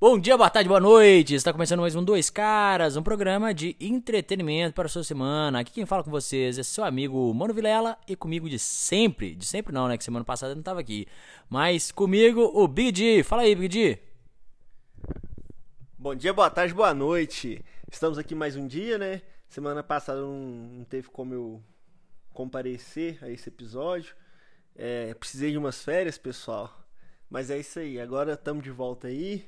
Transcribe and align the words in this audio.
Bom 0.00 0.18
dia, 0.18 0.34
boa 0.34 0.48
tarde, 0.48 0.66
boa 0.66 0.80
noite. 0.80 1.34
Está 1.34 1.52
começando 1.52 1.80
mais 1.80 1.94
um 1.94 2.02
Dois 2.02 2.30
Caras, 2.30 2.96
um 2.96 3.02
programa 3.02 3.52
de 3.52 3.76
entretenimento 3.78 4.74
para 4.74 4.86
a 4.86 4.88
sua 4.88 5.04
semana. 5.04 5.60
Aqui 5.60 5.72
quem 5.72 5.84
fala 5.84 6.02
com 6.02 6.10
vocês 6.10 6.58
é 6.58 6.62
seu 6.62 6.84
amigo 6.84 7.34
Mano 7.34 7.52
Vilela 7.52 7.98
e 8.08 8.16
comigo 8.16 8.48
de 8.48 8.58
sempre. 8.58 9.34
De 9.34 9.44
sempre 9.44 9.74
não, 9.74 9.88
né? 9.88 9.98
Que 9.98 10.04
semana 10.04 10.24
passada 10.24 10.52
eu 10.52 10.56
não 10.56 10.62
estava 10.62 10.80
aqui. 10.80 11.06
Mas 11.50 11.92
comigo 11.92 12.50
o 12.54 12.66
Big 12.66 12.92
D. 12.92 13.22
Fala 13.22 13.42
aí, 13.42 13.54
Big 13.54 13.68
D. 13.68 13.98
Bom 15.98 16.14
dia, 16.14 16.32
boa 16.32 16.48
tarde, 16.48 16.72
boa 16.72 16.94
noite. 16.94 17.62
Estamos 17.92 18.16
aqui 18.16 18.34
mais 18.34 18.56
um 18.56 18.66
dia, 18.66 18.96
né? 18.96 19.20
Semana 19.50 19.82
passada 19.82 20.22
não, 20.22 20.32
não 20.78 20.84
teve 20.84 21.10
como 21.10 21.34
eu 21.34 21.62
comparecer 22.32 23.22
a 23.22 23.28
esse 23.28 23.50
episódio. 23.50 24.14
É, 24.74 25.12
precisei 25.12 25.50
de 25.50 25.58
umas 25.58 25.84
férias, 25.84 26.16
pessoal. 26.16 26.74
Mas 27.28 27.50
é 27.50 27.58
isso 27.58 27.78
aí. 27.78 28.00
Agora 28.00 28.32
estamos 28.32 28.64
de 28.64 28.70
volta 28.70 29.08
aí. 29.08 29.44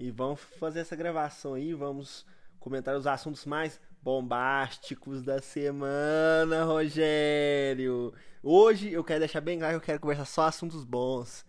E 0.00 0.12
vamos 0.12 0.40
fazer 0.60 0.78
essa 0.78 0.94
gravação 0.94 1.54
aí, 1.54 1.74
vamos 1.74 2.24
comentar 2.60 2.96
os 2.96 3.04
assuntos 3.04 3.44
mais 3.44 3.80
bombásticos 4.00 5.24
da 5.24 5.42
semana, 5.42 6.62
Rogério. 6.64 8.14
Hoje 8.40 8.92
eu 8.92 9.02
quero 9.02 9.18
deixar 9.18 9.40
bem 9.40 9.58
claro 9.58 9.72
que 9.72 9.82
eu 9.82 9.86
quero 9.86 10.00
conversar 10.00 10.24
só 10.24 10.42
assuntos 10.42 10.84
bons. 10.84 11.44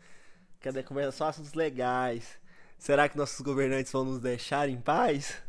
Quero 0.59 0.84
conversar 0.84 1.12
só 1.12 1.27
assuntos 1.27 1.54
legais. 1.54 2.40
Será 2.76 3.07
que 3.07 3.16
nossos 3.16 3.40
governantes 3.41 3.91
vão 3.91 4.04
nos 4.04 4.20
deixar 4.20 4.68
em 4.68 4.81
paz? 4.81 5.43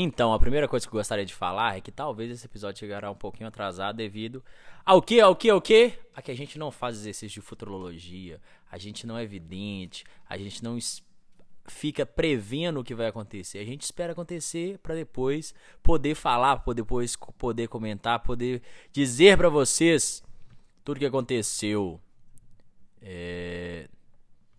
Então, 0.00 0.32
a 0.32 0.38
primeira 0.38 0.68
coisa 0.68 0.86
que 0.86 0.94
eu 0.94 0.98
gostaria 0.98 1.26
de 1.26 1.34
falar 1.34 1.76
é 1.76 1.80
que 1.80 1.90
talvez 1.90 2.30
esse 2.30 2.46
episódio 2.46 2.78
chegará 2.78 3.10
um 3.10 3.16
pouquinho 3.16 3.48
atrasado 3.48 3.96
devido 3.96 4.44
ao 4.86 5.02
que, 5.02 5.20
ao 5.20 5.34
que, 5.34 5.50
ao 5.50 5.60
que? 5.60 5.92
A 6.14 6.22
que 6.22 6.30
a 6.30 6.36
gente 6.36 6.56
não 6.56 6.70
faz 6.70 6.98
exercício 6.98 7.40
de 7.40 7.44
futurologia, 7.44 8.40
a 8.70 8.78
gente 8.78 9.08
não 9.08 9.18
é 9.18 9.24
evidente, 9.24 10.04
a 10.28 10.38
gente 10.38 10.62
não 10.62 10.78
fica 11.66 12.06
prevendo 12.06 12.78
o 12.78 12.84
que 12.84 12.94
vai 12.94 13.08
acontecer. 13.08 13.58
A 13.58 13.64
gente 13.64 13.82
espera 13.82 14.12
acontecer 14.12 14.78
para 14.78 14.94
depois 14.94 15.52
poder 15.82 16.14
falar, 16.14 16.58
para 16.58 16.74
depois 16.74 17.16
poder 17.36 17.66
comentar, 17.66 18.20
poder 18.20 18.62
dizer 18.92 19.36
para 19.36 19.48
vocês 19.48 20.22
tudo 20.84 21.00
que 21.00 21.06
aconteceu. 21.06 22.00
É... 23.02 23.87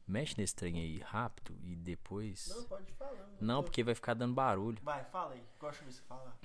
Mexe 0.10 0.34
nesse 0.40 0.56
trem 0.56 0.80
aí 0.80 0.98
rápido 0.98 1.56
e 1.62 1.76
depois. 1.76 2.48
Não, 2.50 2.64
pode 2.64 2.92
falar. 2.94 3.30
Não, 3.40 3.64
porque 3.64 3.84
vai 3.84 3.94
ficar 3.94 4.16
dando 4.16 4.34
barulho. 4.34 4.80
Vai, 4.82 5.04
fala 5.06 5.36
aí. 5.36 5.44
Gosto 5.60 5.86
de 5.86 5.94
você 5.94 6.02
falar. 6.02 6.36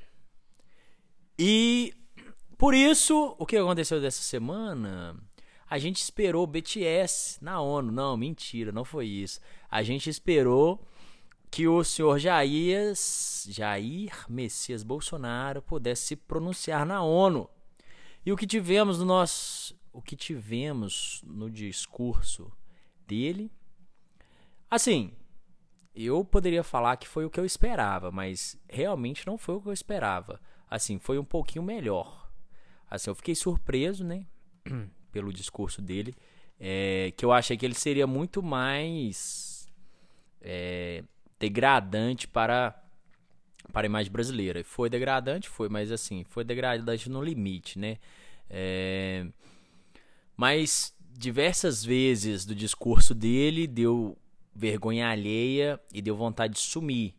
E 1.39 1.95
por 2.59 2.75
isso, 2.75 3.35
o 3.39 3.47
que 3.47 3.57
aconteceu 3.57 4.03
dessa 4.03 4.23
semana? 4.23 5.17
A 5.67 5.79
gente 5.79 5.97
esperou 5.97 6.45
o 6.45 6.47
BTS 6.47 7.43
na 7.43 7.59
ONU. 7.59 7.91
Não, 7.91 8.19
mentira, 8.19 8.71
não 8.71 8.85
foi 8.85 9.07
isso. 9.07 9.41
A 9.71 9.83
gente 9.83 10.11
esperou 10.11 10.87
que 11.51 11.67
o 11.67 11.83
senhor 11.83 12.19
Jair, 12.19 12.93
Jair 13.49 14.27
Messias 14.29 14.83
Bolsonaro 14.83 15.63
pudesse 15.63 16.09
se 16.09 16.17
pronunciar 16.17 16.85
na 16.85 17.03
ONU. 17.03 17.49
E 18.27 18.31
o 18.31 18.37
que 18.37 18.47
tivemos 18.47 18.99
no 18.99 19.07
nosso, 19.07 19.75
o 19.91 20.03
que 20.03 20.17
tivemos 20.17 21.23
no 21.25 21.51
discurso 21.51 22.53
dele. 23.07 23.51
Assim, 24.71 25.13
eu 25.95 26.25
poderia 26.25 26.65
falar 26.65 26.97
que 26.97 27.07
foi 27.07 27.25
o 27.25 27.31
que 27.31 27.39
eu 27.39 27.45
esperava, 27.45 28.11
mas 28.11 28.59
realmente 28.69 29.27
não 29.27 29.39
foi 29.39 29.55
o 29.55 29.61
que 29.61 29.69
eu 29.69 29.73
esperava. 29.73 30.41
Assim, 30.69 30.99
foi 30.99 31.19
um 31.19 31.25
pouquinho 31.25 31.63
melhor. 31.63 32.31
Assim, 32.91 33.11
eu 33.11 33.15
fiquei 33.15 33.35
surpreso, 33.35 34.05
né, 34.05 34.27
pelo 35.13 35.33
discurso 35.33 35.81
dele, 35.81 36.15
é, 36.59 37.13
que 37.17 37.25
eu 37.25 37.33
achei 37.33 37.57
que 37.57 37.65
ele 37.65 37.75
seria 37.75 38.07
muito 38.07 38.43
mais 38.43 39.69
é, 40.41 41.03
degradante 41.39 42.29
para 42.29 42.81
para 43.73 43.87
a 43.87 43.89
imagem 43.89 44.13
brasileira. 44.13 44.63
Foi 44.63 44.91
degradante, 44.91 45.49
foi, 45.49 45.69
mas 45.69 45.91
assim, 45.91 46.23
foi 46.29 46.45
degradante 46.45 47.09
no 47.09 47.23
limite, 47.23 47.79
né? 47.79 47.97
É, 48.49 49.27
mas 50.37 50.94
diversas 51.17 51.85
vezes 51.85 52.45
do 52.45 52.55
discurso 52.55 53.15
dele 53.15 53.67
deu 53.67 54.19
vergonha 54.55 55.09
alheia 55.09 55.81
e 55.93 56.03
deu 56.03 56.17
vontade 56.17 56.55
de 56.55 56.61
sumir. 56.61 57.15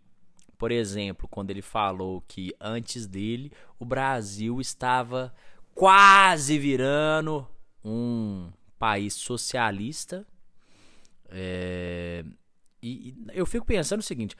Por 0.57 0.71
exemplo, 0.71 1.27
quando 1.27 1.51
ele 1.51 1.61
falou 1.61 2.21
que 2.27 2.53
antes 2.59 3.07
dele 3.07 3.51
o 3.79 3.85
Brasil 3.85 4.59
estava 4.61 5.33
quase 5.73 6.57
virando 6.57 7.47
um 7.83 8.51
país 8.77 9.13
socialista. 9.13 10.25
É... 11.29 12.23
E, 12.81 13.09
e, 13.09 13.15
eu 13.33 13.45
fico 13.45 13.65
pensando 13.65 13.99
o 13.99 14.03
seguinte: 14.03 14.35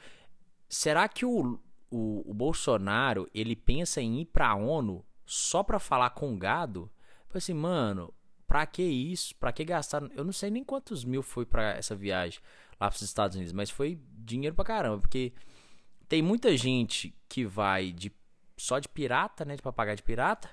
será 0.68 1.08
que 1.08 1.24
o, 1.24 1.58
o, 1.90 2.30
o 2.30 2.34
Bolsonaro 2.34 3.28
ele 3.34 3.56
pensa 3.56 4.00
em 4.00 4.20
ir 4.20 4.26
para 4.26 4.48
a 4.48 4.54
ONU 4.54 5.04
só 5.24 5.62
para 5.62 5.78
falar 5.78 6.10
com 6.10 6.38
gado? 6.38 6.90
Tipo 7.26 7.38
assim, 7.38 7.54
mano, 7.54 8.12
Pra 8.46 8.64
que 8.66 8.82
isso? 8.82 9.34
Pra 9.36 9.52
que 9.52 9.64
gastar? 9.64 10.02
Eu 10.14 10.24
não 10.24 10.32
sei 10.32 10.50
nem 10.50 10.62
quantos 10.62 11.04
mil 11.04 11.22
foi 11.22 11.44
para 11.44 11.72
essa 11.72 11.96
viagem 11.96 12.40
lá 12.80 12.88
pros 12.88 13.02
Estados 13.02 13.36
Unidos, 13.36 13.52
mas 13.52 13.70
foi 13.70 13.98
dinheiro 14.18 14.54
pra 14.54 14.64
caramba, 14.64 15.00
porque 15.00 15.32
tem 16.08 16.22
muita 16.22 16.56
gente 16.56 17.14
que 17.28 17.44
vai 17.44 17.90
de 17.92 18.12
só 18.56 18.78
de 18.78 18.88
pirata, 18.88 19.44
né, 19.44 19.56
de 19.56 19.62
papagaio 19.62 19.96
de 19.96 20.02
pirata, 20.02 20.48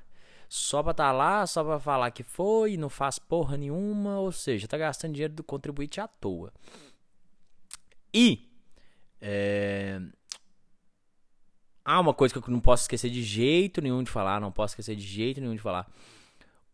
só 0.50 0.84
pra 0.84 0.94
tá 0.94 1.12
lá, 1.12 1.46
só 1.48 1.64
pra 1.64 1.80
falar 1.80 2.12
que 2.12 2.24
foi, 2.24 2.78
não 2.78 2.90
faz 2.90 3.18
porra 3.20 3.58
nenhuma, 3.58 4.20
ou 4.20 4.32
seja, 4.32 4.68
tá 4.68 4.78
gastando 4.78 5.14
dinheiro 5.14 5.34
do 5.34 5.44
contribuinte 5.44 6.00
à 6.00 6.08
toa. 6.08 6.54
E 8.14 8.50
é... 9.22 10.00
há 11.84 12.00
uma 12.00 12.14
coisa 12.14 12.34
que 12.34 12.40
eu 12.40 12.52
não 12.54 12.60
posso 12.60 12.84
esquecer 12.84 13.10
de 13.10 13.24
jeito 13.24 13.82
nenhum 13.82 14.04
de 14.04 14.12
falar, 14.12 14.40
não 14.40 14.52
posso 14.52 14.74
esquecer 14.74 14.96
de 14.96 15.04
jeito 15.06 15.40
nenhum 15.42 15.56
de 15.56 15.62
falar. 15.62 15.90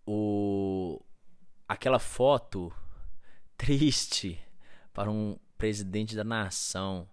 O 0.05 1.01
aquela 1.69 1.99
foto 1.99 2.73
triste 3.55 4.39
para 4.91 5.11
um 5.11 5.37
presidente 5.55 6.15
da 6.15 6.23
nação 6.23 7.07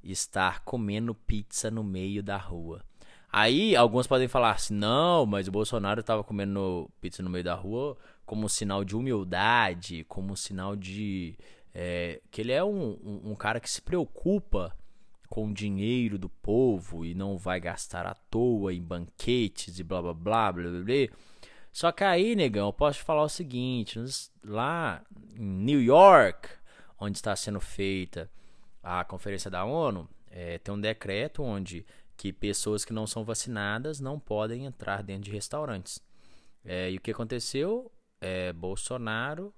estar 0.00 0.60
comendo 0.60 1.12
pizza 1.12 1.72
no 1.72 1.82
meio 1.82 2.22
da 2.22 2.36
rua. 2.36 2.84
Aí 3.32 3.74
alguns 3.74 4.06
podem 4.06 4.28
falar 4.28 4.52
assim: 4.52 4.74
não, 4.74 5.26
mas 5.26 5.48
o 5.48 5.52
Bolsonaro 5.52 6.00
estava 6.00 6.22
comendo 6.22 6.88
pizza 7.00 7.20
no 7.20 7.28
meio 7.28 7.42
da 7.42 7.54
rua 7.54 7.96
como 8.24 8.48
sinal 8.48 8.84
de 8.84 8.94
humildade, 8.94 10.04
como 10.04 10.36
sinal 10.36 10.76
de. 10.76 11.36
É, 11.74 12.22
que 12.30 12.40
ele 12.40 12.52
é 12.52 12.64
um, 12.64 12.92
um, 13.04 13.32
um, 13.32 13.34
cara 13.34 13.60
que 13.60 13.68
se 13.68 13.82
preocupa 13.82 14.74
com 15.28 15.48
o 15.48 15.52
dinheiro 15.52 16.18
do 16.18 16.28
povo 16.28 17.04
e 17.04 17.14
não 17.14 17.36
vai 17.36 17.60
gastar 17.60 18.06
à 18.06 18.14
toa 18.14 18.72
em 18.72 18.80
banquetes 18.80 19.78
e 19.78 19.84
blá 19.84 20.00
blá 20.00 20.14
blá 20.14 20.52
blá 20.52 20.70
blá. 20.70 20.80
blá. 20.82 21.08
Só 21.76 21.92
que 21.92 22.02
aí, 22.02 22.34
negão, 22.34 22.68
eu 22.68 22.72
posso 22.72 23.00
te 23.00 23.04
falar 23.04 23.22
o 23.22 23.28
seguinte: 23.28 24.00
lá 24.42 25.04
em 25.34 25.44
New 25.44 25.78
York, 25.78 26.48
onde 26.98 27.18
está 27.18 27.36
sendo 27.36 27.60
feita 27.60 28.30
a 28.82 29.04
conferência 29.04 29.50
da 29.50 29.62
ONU, 29.62 30.08
é, 30.30 30.56
tem 30.56 30.72
um 30.72 30.80
decreto 30.80 31.42
onde 31.42 31.84
que 32.16 32.32
pessoas 32.32 32.82
que 32.82 32.94
não 32.94 33.06
são 33.06 33.26
vacinadas 33.26 34.00
não 34.00 34.18
podem 34.18 34.64
entrar 34.64 35.02
dentro 35.02 35.24
de 35.24 35.30
restaurantes. 35.32 36.02
É, 36.64 36.90
e 36.90 36.96
o 36.96 37.00
que 37.00 37.10
aconteceu? 37.10 37.92
É, 38.22 38.54
Bolsonaro 38.54 39.52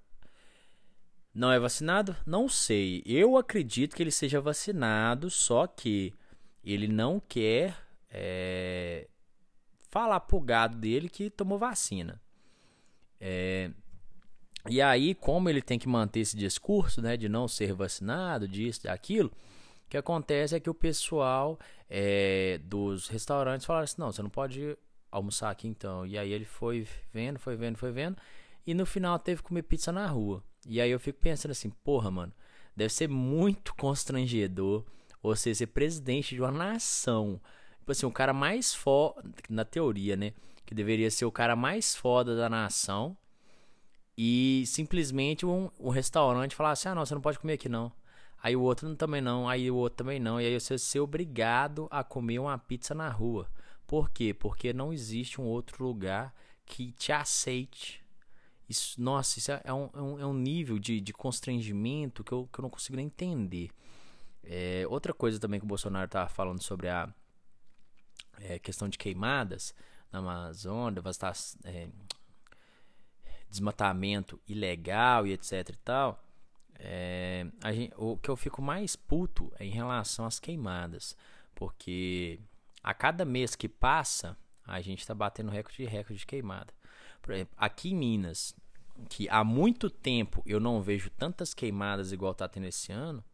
não 1.32 1.52
é 1.52 1.58
vacinado? 1.60 2.16
Não 2.26 2.48
sei. 2.48 3.00
Eu 3.06 3.36
acredito 3.36 3.94
que 3.94 4.02
ele 4.02 4.10
seja 4.10 4.40
vacinado, 4.40 5.30
só 5.30 5.68
que 5.68 6.12
ele 6.64 6.88
não 6.88 7.20
quer 7.20 7.76
é, 8.10 9.06
falar 9.90 10.20
pro 10.20 10.40
gado 10.40 10.76
dele 10.76 11.08
que 11.08 11.30
tomou 11.30 11.58
vacina. 11.58 12.20
É, 13.20 13.70
e 14.68 14.82
aí, 14.82 15.14
como 15.14 15.48
ele 15.48 15.62
tem 15.62 15.78
que 15.78 15.88
manter 15.88 16.20
esse 16.20 16.36
discurso, 16.36 17.00
né, 17.00 17.16
de 17.16 17.28
não 17.28 17.48
ser 17.48 17.72
vacinado, 17.72 18.46
disso, 18.46 18.84
daquilo, 18.84 19.28
o 19.28 19.88
que 19.88 19.96
acontece 19.96 20.54
é 20.54 20.60
que 20.60 20.68
o 20.68 20.74
pessoal 20.74 21.58
é, 21.88 22.60
dos 22.64 23.08
restaurantes 23.08 23.66
falaram 23.66 23.84
assim, 23.84 23.96
não, 23.98 24.12
você 24.12 24.22
não 24.22 24.30
pode 24.30 24.76
almoçar 25.10 25.50
aqui 25.50 25.66
então. 25.66 26.06
E 26.06 26.18
aí 26.18 26.30
ele 26.30 26.44
foi 26.44 26.86
vendo, 27.12 27.38
foi 27.38 27.56
vendo, 27.56 27.78
foi 27.78 27.90
vendo, 27.90 28.16
e 28.66 28.74
no 28.74 28.84
final 28.84 29.18
teve 29.18 29.42
que 29.42 29.48
comer 29.48 29.62
pizza 29.62 29.90
na 29.90 30.06
rua. 30.06 30.42
E 30.66 30.80
aí 30.80 30.90
eu 30.90 31.00
fico 31.00 31.18
pensando 31.18 31.52
assim, 31.52 31.70
porra, 31.70 32.10
mano, 32.10 32.32
deve 32.76 32.92
ser 32.92 33.08
muito 33.08 33.74
constrangedor 33.74 34.84
você 35.22 35.54
ser 35.54 35.68
presidente 35.68 36.34
de 36.34 36.42
uma 36.42 36.52
nação 36.52 37.40
tipo 37.88 37.92
assim, 37.92 38.06
o 38.06 38.10
cara 38.10 38.34
mais 38.34 38.74
foda, 38.74 39.22
na 39.48 39.64
teoria, 39.64 40.14
né? 40.14 40.34
Que 40.66 40.74
deveria 40.74 41.10
ser 41.10 41.24
o 41.24 41.32
cara 41.32 41.56
mais 41.56 41.96
foda 41.96 42.36
da 42.36 42.48
nação. 42.48 43.16
E 44.16 44.64
simplesmente 44.66 45.46
um, 45.46 45.70
um 45.80 45.88
restaurante 45.88 46.54
falar 46.54 46.72
assim: 46.72 46.88
ah, 46.90 46.94
não, 46.94 47.06
você 47.06 47.14
não 47.14 47.22
pode 47.22 47.38
comer 47.38 47.54
aqui 47.54 47.68
não. 47.68 47.90
Aí 48.42 48.54
o 48.54 48.60
outro 48.60 48.94
também 48.94 49.20
não, 49.20 49.48
aí 49.48 49.70
o 49.70 49.76
outro 49.76 49.96
também 49.98 50.20
não. 50.20 50.40
E 50.40 50.46
aí 50.46 50.60
você 50.60 50.76
ser 50.78 51.00
obrigado 51.00 51.88
a 51.90 52.04
comer 52.04 52.38
uma 52.38 52.58
pizza 52.58 52.94
na 52.94 53.08
rua. 53.08 53.48
Por 53.86 54.10
quê? 54.10 54.34
Porque 54.34 54.72
não 54.72 54.92
existe 54.92 55.40
um 55.40 55.44
outro 55.44 55.82
lugar 55.84 56.34
que 56.66 56.92
te 56.92 57.10
aceite 57.10 58.04
Isso, 58.68 59.00
nossa, 59.00 59.38
isso 59.38 59.50
é, 59.50 59.62
é 59.64 59.72
um, 59.72 59.90
é 59.94 60.02
um, 60.02 60.20
é 60.20 60.26
um 60.26 60.34
nível 60.34 60.78
de, 60.78 61.00
de 61.00 61.12
constrangimento 61.12 62.22
que 62.22 62.32
eu, 62.32 62.48
que 62.52 62.60
eu 62.60 62.62
não 62.62 62.70
consigo 62.70 62.96
nem 62.96 63.06
entender. 63.06 63.70
É, 64.44 64.84
outra 64.88 65.14
coisa 65.14 65.40
também 65.40 65.58
que 65.60 65.66
o 65.66 65.68
Bolsonaro 65.68 66.04
estava 66.06 66.28
falando 66.28 66.62
sobre 66.62 66.88
a 66.88 67.12
é, 68.40 68.58
questão 68.58 68.88
de 68.88 68.98
queimadas 68.98 69.74
na 70.12 70.18
Amazônia, 70.20 70.96
devastação, 70.96 71.60
é, 71.64 71.88
desmatamento 73.50 74.40
ilegal 74.46 75.26
e 75.26 75.32
etc 75.32 75.68
e 75.70 75.76
tal. 75.76 76.24
É, 76.78 77.46
gente, 77.72 77.92
o 77.96 78.16
que 78.16 78.28
eu 78.28 78.36
fico 78.36 78.62
mais 78.62 78.94
puto 78.94 79.52
é 79.58 79.64
em 79.64 79.70
relação 79.70 80.24
às 80.24 80.38
queimadas, 80.38 81.16
porque 81.54 82.40
a 82.82 82.94
cada 82.94 83.24
mês 83.24 83.56
que 83.56 83.68
passa 83.68 84.36
a 84.64 84.80
gente 84.80 85.00
está 85.00 85.14
batendo 85.14 85.50
recorde 85.50 85.78
de 85.78 85.86
recorde 85.86 86.20
de 86.20 86.26
queimada. 86.26 86.72
Por 87.22 87.32
exemplo, 87.32 87.54
aqui 87.56 87.90
em 87.90 87.96
Minas, 87.96 88.54
que 89.08 89.28
há 89.28 89.42
muito 89.42 89.88
tempo 89.88 90.42
eu 90.46 90.60
não 90.60 90.82
vejo 90.82 91.10
tantas 91.10 91.54
queimadas 91.54 92.12
igual 92.12 92.32
está 92.32 92.46
tendo 92.46 92.66
esse 92.66 92.92
ano, 92.92 93.24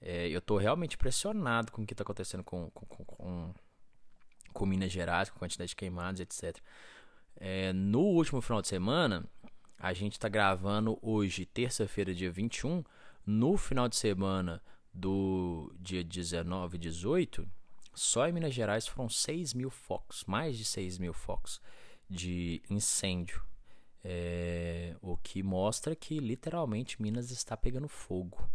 é, 0.00 0.28
eu 0.28 0.38
estou 0.38 0.58
realmente 0.58 0.94
impressionado 0.94 1.72
com 1.72 1.82
o 1.82 1.86
que 1.86 1.94
está 1.94 2.02
acontecendo 2.02 2.44
com, 2.44 2.70
com, 2.70 2.86
com, 2.86 3.04
com, 3.04 3.54
Minas 4.66 4.92
Gerais, 4.92 5.30
com 5.30 5.38
quantidade 5.38 5.70
de 5.70 5.76
queimadas, 5.76 6.20
etc. 6.20 6.60
É, 7.36 7.72
no 7.72 8.00
último 8.00 8.40
final 8.40 8.60
de 8.60 8.68
semana, 8.68 9.24
a 9.78 9.92
gente 9.92 10.14
está 10.14 10.28
gravando 10.28 10.98
hoje, 11.00 11.46
terça-feira, 11.46 12.14
dia 12.14 12.30
21. 12.30 12.82
No 13.24 13.56
final 13.56 13.88
de 13.88 13.96
semana 13.96 14.62
do 14.92 15.72
dia 15.78 16.02
19 16.02 16.76
e 16.76 16.80
18, 16.80 17.48
só 17.94 18.26
em 18.28 18.32
Minas 18.32 18.54
Gerais 18.54 18.86
foram 18.86 19.08
6 19.08 19.54
mil 19.54 19.70
focos, 19.70 20.24
mais 20.26 20.56
de 20.56 20.64
6 20.64 20.98
mil 20.98 21.12
focos 21.12 21.60
de 22.08 22.62
incêndio. 22.70 23.42
É, 24.02 24.96
o 25.02 25.16
que 25.16 25.42
mostra 25.42 25.94
que 25.94 26.18
literalmente 26.18 27.00
Minas 27.02 27.30
está 27.30 27.56
pegando 27.56 27.88
fogo. 27.88 28.48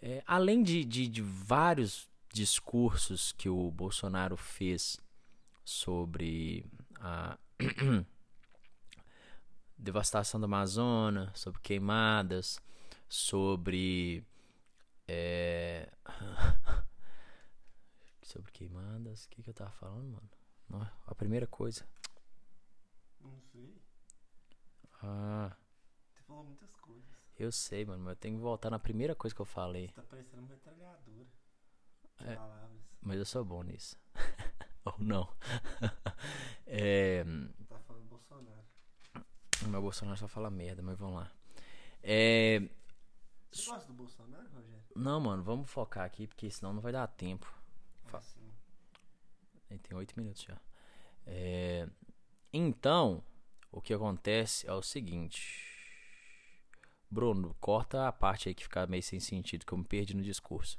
É, 0.00 0.22
além 0.26 0.62
de, 0.62 0.84
de, 0.84 1.08
de 1.08 1.22
vários 1.22 2.08
discursos 2.32 3.32
que 3.32 3.48
o 3.48 3.70
Bolsonaro 3.70 4.36
fez 4.36 4.98
sobre 5.64 6.66
a 6.98 7.38
devastação 9.76 10.40
do 10.40 10.44
Amazonas, 10.46 11.38
sobre 11.38 11.60
queimadas, 11.60 12.58
sobre. 13.08 14.24
É... 15.06 15.92
sobre 18.22 18.50
queimadas. 18.52 19.24
O 19.24 19.28
que, 19.28 19.42
que 19.42 19.50
eu 19.50 19.54
tava 19.54 19.70
falando, 19.72 20.08
mano? 20.08 20.30
Não, 20.68 20.90
a 21.06 21.14
primeira 21.14 21.46
coisa. 21.46 21.86
Não 23.20 23.38
sei. 23.52 23.76
Ah. 25.02 25.54
Você 26.14 26.22
falou 26.22 26.44
muitas 26.44 26.74
coisas. 26.76 27.12
Eu 27.38 27.50
sei, 27.50 27.84
mano, 27.84 28.04
mas 28.04 28.12
eu 28.12 28.16
tenho 28.16 28.36
que 28.36 28.42
voltar 28.42 28.70
na 28.70 28.78
primeira 28.78 29.14
coisa 29.14 29.34
que 29.34 29.42
eu 29.42 29.46
falei. 29.46 29.88
Você 29.88 29.94
tá 29.94 30.02
parecendo 30.02 30.42
uma 30.42 30.48
metralhadora. 30.48 31.26
É. 32.24 32.38
Mas 33.00 33.18
eu 33.18 33.24
sou 33.24 33.44
bom 33.44 33.62
nisso. 33.62 33.96
Ou 34.84 34.94
não. 34.98 35.28
é. 36.66 37.24
Tá 37.68 37.78
falando 37.80 38.04
Bolsonaro. 38.06 38.64
O 39.64 39.68
meu 39.68 39.82
Bolsonaro 39.82 40.18
só 40.18 40.28
fala 40.28 40.50
merda, 40.50 40.82
mas 40.82 40.98
vamos 40.98 41.16
lá. 41.16 41.32
É. 42.02 42.60
Você 43.50 43.70
gosta 43.70 43.86
do 43.86 43.94
Bolsonaro, 43.94 44.48
Rogério? 44.50 44.82
Não, 44.96 45.20
mano, 45.20 45.42
vamos 45.42 45.70
focar 45.70 46.04
aqui, 46.04 46.26
porque 46.26 46.50
senão 46.50 46.72
não 46.72 46.80
vai 46.80 46.92
dar 46.92 47.06
tempo. 47.06 47.52
Ah, 48.12 48.20
sim. 48.20 48.52
Tem 49.68 49.96
oito 49.96 50.14
minutos 50.18 50.42
já. 50.42 50.60
É... 51.26 51.88
Então, 52.52 53.22
o 53.70 53.80
que 53.80 53.94
acontece 53.94 54.66
é 54.68 54.72
o 54.72 54.82
seguinte. 54.82 55.70
Bruno, 57.10 57.54
corta 57.60 58.08
a 58.08 58.12
parte 58.12 58.48
aí 58.48 58.54
que 58.54 58.64
fica 58.64 58.86
meio 58.86 59.02
sem 59.02 59.20
sentido, 59.20 59.64
que 59.64 59.72
eu 59.72 59.78
me 59.78 59.84
perdi 59.84 60.14
no 60.14 60.22
discurso. 60.22 60.78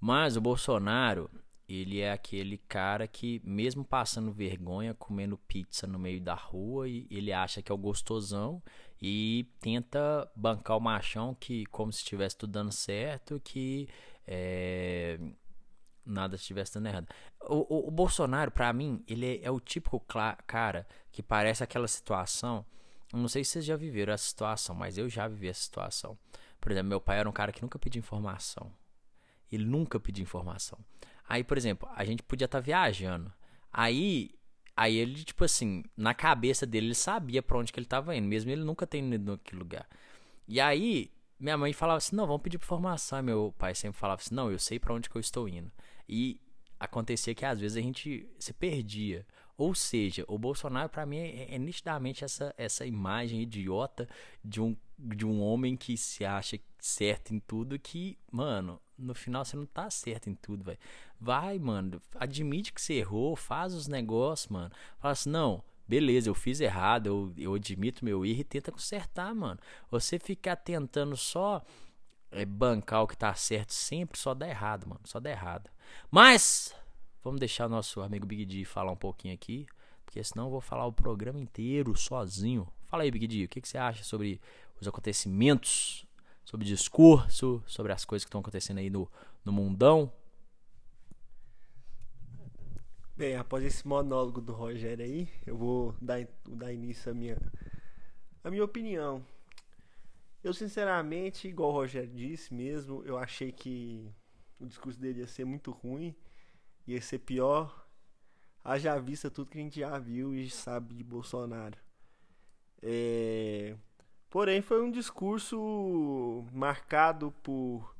Mas 0.00 0.36
o 0.36 0.40
Bolsonaro, 0.40 1.30
ele 1.68 2.00
é 2.00 2.12
aquele 2.12 2.58
cara 2.58 3.08
que, 3.08 3.40
mesmo 3.44 3.84
passando 3.84 4.30
vergonha, 4.30 4.94
comendo 4.94 5.36
pizza 5.36 5.86
no 5.86 5.98
meio 5.98 6.20
da 6.20 6.34
rua, 6.34 6.88
ele 6.88 7.32
acha 7.32 7.62
que 7.62 7.72
é 7.72 7.74
o 7.74 7.78
gostosão 7.78 8.62
e 9.00 9.48
tenta 9.60 10.30
bancar 10.34 10.76
o 10.76 10.80
machão 10.80 11.34
que, 11.34 11.66
como 11.66 11.92
se 11.92 11.98
estivesse 11.98 12.36
tudo 12.36 12.52
dando 12.52 12.72
certo, 12.72 13.40
que 13.42 13.88
é, 14.26 15.18
nada 16.04 16.36
estivesse 16.36 16.74
dando 16.74 16.86
errado. 16.86 17.08
O, 17.42 17.74
o, 17.74 17.88
o 17.88 17.90
Bolsonaro, 17.90 18.50
para 18.50 18.72
mim, 18.72 19.02
ele 19.06 19.38
é, 19.38 19.44
é 19.44 19.50
o 19.50 19.60
típico 19.60 20.00
cara 20.46 20.86
que 21.10 21.22
parece 21.22 21.64
aquela 21.64 21.88
situação. 21.88 22.64
Não 23.12 23.28
sei 23.28 23.44
se 23.44 23.52
vocês 23.52 23.64
já 23.64 23.76
viveram 23.76 24.12
essa 24.12 24.24
situação, 24.24 24.74
mas 24.74 24.96
eu 24.98 25.08
já 25.08 25.26
vivi 25.26 25.48
essa 25.48 25.62
situação. 25.62 26.18
Por 26.60 26.72
exemplo, 26.72 26.88
meu 26.88 27.00
pai 27.00 27.18
era 27.18 27.28
um 27.28 27.32
cara 27.32 27.52
que 27.52 27.62
nunca 27.62 27.78
pediu 27.78 28.00
informação. 28.00 28.72
Ele 29.50 29.64
nunca 29.64 30.00
pediu 30.00 30.22
informação. 30.22 30.78
Aí, 31.28 31.42
por 31.42 31.56
exemplo, 31.56 31.88
a 31.94 32.04
gente 32.04 32.22
podia 32.22 32.46
estar 32.46 32.58
tá 32.58 32.64
viajando. 32.64 33.32
Aí, 33.72 34.30
aí 34.76 34.96
ele, 34.96 35.24
tipo 35.24 35.44
assim, 35.44 35.82
na 35.96 36.14
cabeça 36.14 36.64
dele, 36.66 36.86
ele 36.86 36.94
sabia 36.94 37.42
para 37.42 37.58
onde 37.58 37.72
que 37.72 37.78
ele 37.78 37.86
estava 37.86 38.14
indo, 38.16 38.28
mesmo 38.28 38.50
ele 38.50 38.62
nunca 38.64 38.86
tendo 38.86 39.14
ido 39.14 39.32
naquele 39.32 39.58
lugar. 39.58 39.88
E 40.48 40.60
aí, 40.60 41.10
minha 41.38 41.56
mãe 41.56 41.72
falava 41.72 41.98
assim: 41.98 42.16
não, 42.16 42.26
vamos 42.26 42.42
pedir 42.42 42.56
informação. 42.56 43.22
Meu 43.22 43.54
pai 43.58 43.74
sempre 43.74 43.98
falava 43.98 44.20
assim: 44.20 44.34
não, 44.34 44.50
eu 44.50 44.58
sei 44.58 44.78
para 44.78 44.94
onde 44.94 45.10
que 45.10 45.16
eu 45.16 45.20
estou 45.20 45.48
indo. 45.48 45.70
E 46.08 46.40
acontecia 46.78 47.34
que 47.34 47.44
às 47.44 47.60
vezes 47.60 47.76
a 47.76 47.80
gente 47.80 48.28
se 48.38 48.52
perdia. 48.52 49.26
Ou 49.56 49.74
seja, 49.74 50.24
o 50.28 50.38
Bolsonaro 50.38 50.88
para 50.88 51.06
mim 51.06 51.18
é, 51.18 51.54
é, 51.54 51.58
nitidamente 51.58 52.24
essa, 52.24 52.54
essa 52.58 52.84
imagem 52.84 53.40
idiota 53.40 54.06
de 54.44 54.60
um, 54.60 54.76
de 54.98 55.24
um 55.24 55.40
homem 55.40 55.76
que 55.76 55.96
se 55.96 56.24
acha 56.26 56.58
certo 56.78 57.34
em 57.34 57.40
tudo 57.40 57.78
que, 57.78 58.18
mano, 58.30 58.78
no 58.98 59.14
final 59.14 59.44
você 59.44 59.56
não 59.56 59.66
tá 59.66 59.90
certo 59.90 60.28
em 60.28 60.34
tudo, 60.34 60.64
velho. 60.64 60.78
Vai, 61.20 61.58
mano, 61.58 62.00
admite 62.14 62.72
que 62.72 62.80
você 62.80 62.94
errou, 62.94 63.36
faz 63.36 63.74
os 63.74 63.86
negócios, 63.86 64.48
mano. 64.48 64.70
Fala 64.98 65.12
assim, 65.12 65.30
não, 65.30 65.62
beleza, 65.86 66.28
eu 66.28 66.34
fiz 66.34 66.60
errado, 66.60 67.06
eu, 67.06 67.32
eu 67.36 67.54
admito 67.54 68.04
meu 68.04 68.24
erro 68.24 68.40
e 68.40 68.44
tenta 68.44 68.72
consertar, 68.72 69.34
mano. 69.34 69.58
Você 69.90 70.18
ficar 70.18 70.56
tentando 70.56 71.16
só 71.16 71.62
é, 72.30 72.44
bancar 72.44 73.02
o 73.02 73.06
que 73.06 73.16
tá 73.16 73.34
certo 73.34 73.72
sempre, 73.72 74.18
só 74.18 74.34
dá 74.34 74.48
errado, 74.48 74.86
mano, 74.88 75.00
só 75.04 75.20
dá 75.20 75.30
errado. 75.30 75.70
Mas, 76.10 76.74
vamos 77.22 77.40
deixar 77.40 77.68
nosso 77.68 78.00
amigo 78.00 78.26
Big 78.26 78.44
D 78.44 78.64
falar 78.64 78.92
um 78.92 78.96
pouquinho 78.96 79.34
aqui, 79.34 79.66
porque 80.04 80.22
senão 80.22 80.46
eu 80.46 80.50
vou 80.50 80.60
falar 80.60 80.86
o 80.86 80.92
programa 80.92 81.40
inteiro 81.40 81.96
sozinho. 81.96 82.66
Fala 82.86 83.02
aí, 83.02 83.10
Big 83.10 83.26
D, 83.26 83.44
o 83.44 83.48
que, 83.48 83.60
que 83.60 83.68
você 83.68 83.78
acha 83.78 84.04
sobre 84.04 84.40
os 84.80 84.86
acontecimentos, 84.86 86.05
sobre 86.46 86.64
discurso, 86.64 87.60
sobre 87.66 87.92
as 87.92 88.04
coisas 88.04 88.24
que 88.24 88.28
estão 88.28 88.40
acontecendo 88.40 88.78
aí 88.78 88.88
no, 88.88 89.10
no 89.44 89.52
mundão? 89.52 90.12
Bem, 93.16 93.34
após 93.34 93.64
esse 93.64 93.86
monólogo 93.86 94.40
do 94.40 94.52
Rogério 94.52 95.04
aí, 95.04 95.28
eu 95.44 95.56
vou 95.56 95.96
dar, 96.00 96.24
dar 96.48 96.72
início 96.72 97.10
à 97.10 97.14
minha, 97.14 97.36
à 98.44 98.50
minha 98.50 98.62
opinião. 98.62 99.26
Eu, 100.44 100.54
sinceramente, 100.54 101.48
igual 101.48 101.70
o 101.70 101.72
Rogério 101.72 102.10
disse 102.10 102.54
mesmo, 102.54 103.02
eu 103.04 103.18
achei 103.18 103.50
que 103.50 104.08
o 104.60 104.66
discurso 104.66 105.00
dele 105.00 105.20
ia 105.20 105.26
ser 105.26 105.44
muito 105.44 105.72
ruim, 105.72 106.14
ia 106.86 107.02
ser 107.02 107.18
pior. 107.18 107.88
Haja 108.62 108.96
vista 109.00 109.28
tudo 109.28 109.50
que 109.50 109.58
a 109.58 109.62
gente 109.62 109.80
já 109.80 109.98
viu 109.98 110.32
e 110.32 110.48
sabe 110.48 110.94
de 110.94 111.02
Bolsonaro. 111.02 111.76
É... 112.80 113.76
Porém, 114.30 114.60
foi 114.60 114.82
um 114.82 114.90
discurso 114.90 116.44
marcado 116.52 117.32
por 117.42 117.94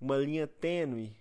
uma 0.00 0.16
linha 0.16 0.46
tênue 0.46 1.16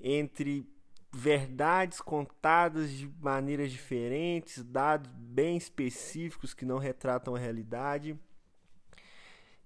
entre 0.00 0.66
verdades 1.12 2.00
contadas 2.00 2.92
de 2.92 3.08
maneiras 3.20 3.72
diferentes, 3.72 4.62
dados 4.62 5.10
bem 5.12 5.56
específicos 5.56 6.54
que 6.54 6.64
não 6.64 6.78
retratam 6.78 7.34
a 7.34 7.38
realidade. 7.38 8.18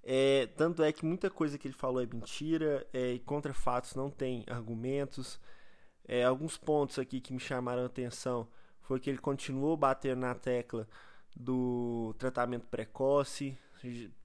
É, 0.03 0.47
tanto 0.57 0.83
é 0.83 0.93
que 0.93 1.05
muita 1.05 1.31
coisa 1.31 1.59
que 1.59 1.69
ele 1.69 1.75
falou 1.75 2.03
é 2.03 2.07
mentira, 2.07 2.87
é, 2.93 3.13
e 3.13 3.19
contra 3.19 3.55
fatos 3.55 3.95
não 3.95 4.11
tem 4.11 4.45
argumentos. 4.49 5.41
É, 6.07 6.25
alguns 6.25 6.57
pontos 6.57 6.99
aqui 6.99 7.21
que 7.21 7.33
me 7.33 7.41
chamaram 7.41 7.83
a 7.83 7.87
atenção 7.87 8.49
foi 8.81 9.01
que 9.01 9.09
ele 9.09 9.19
continuou 9.19 9.77
batendo 9.77 10.21
na 10.21 10.35
tecla 10.35 10.87
do 11.35 12.15
tratamento 12.19 12.67
precoce, 12.67 13.57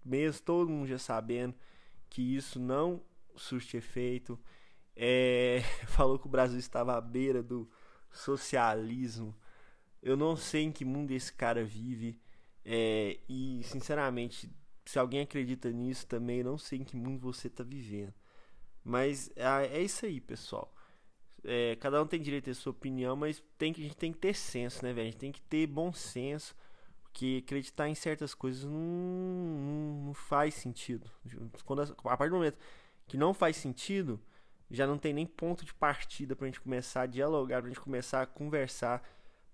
mesmo 0.06 0.44
todo 0.44 0.70
mundo 0.70 0.88
já 0.88 0.98
sabendo 0.98 1.56
que 2.10 2.36
isso 2.36 2.60
não 2.60 3.02
surte 3.36 3.78
efeito 3.78 4.40
é, 5.02 5.62
falou 5.88 6.20
que 6.20 6.28
o 6.28 6.30
Brasil 6.30 6.60
estava 6.60 6.98
à 6.98 7.02
beira 7.02 7.42
do 7.42 7.70
socialismo. 8.12 9.34
Eu 10.04 10.18
não 10.18 10.36
sei 10.36 10.64
em 10.64 10.72
que 10.74 10.84
mundo 10.84 11.12
esse 11.12 11.32
cara 11.32 11.64
vive. 11.64 12.20
É, 12.66 13.18
e, 13.30 13.62
sinceramente, 13.64 14.50
se 14.86 15.00
alguém 15.00 15.22
acredita 15.22 15.72
nisso 15.72 16.06
também, 16.06 16.40
eu 16.40 16.46
não 16.46 16.58
sei 16.58 16.80
em 16.80 16.84
que 16.84 16.98
mundo 16.98 17.20
você 17.20 17.48
está 17.48 17.64
vivendo. 17.64 18.14
Mas 18.84 19.32
é, 19.38 19.78
é, 19.78 19.82
isso 19.82 20.06
aí, 20.06 20.20
pessoal. 20.20 20.74
É, 21.46 21.78
cada 21.78 22.02
um 22.04 22.06
tem 22.06 22.22
direito 22.22 22.50
a 22.50 22.54
sua 22.54 22.72
opinião, 22.72 23.16
mas 23.16 23.42
tem 23.58 23.72
que, 23.72 23.82
a 23.82 23.84
gente 23.86 23.96
tem 23.96 24.12
que 24.12 24.20
ter 24.20 24.36
senso, 24.36 24.84
né, 24.84 24.92
velho? 24.92 25.08
A 25.08 25.12
gente 25.12 25.20
tem 25.20 25.32
que 25.32 25.42
ter 25.42 25.66
bom 25.66 25.94
senso. 25.94 26.54
Porque 27.12 27.42
acreditar 27.44 27.90
em 27.90 27.96
certas 27.96 28.34
coisas 28.34 28.64
não, 28.64 28.72
não, 28.72 30.06
não 30.06 30.14
faz 30.14 30.54
sentido. 30.54 31.10
Quando, 31.66 31.82
a 31.82 32.18
partir 32.18 32.30
do 32.30 32.36
momento 32.36 32.58
que 33.08 33.18
não 33.18 33.34
faz 33.34 33.58
sentido, 33.58 34.22
já 34.70 34.86
não 34.86 34.98
tem 34.98 35.14
nem 35.14 35.26
ponto 35.26 35.66
de 35.66 35.74
partida 35.74 36.36
pra 36.36 36.46
gente 36.46 36.62
começar 36.62 37.02
a 37.02 37.08
dialogar, 37.08 37.62
pra 37.62 37.70
gente 37.70 37.82
começar 37.82 38.22
a 38.22 38.26
conversar, 38.28 39.04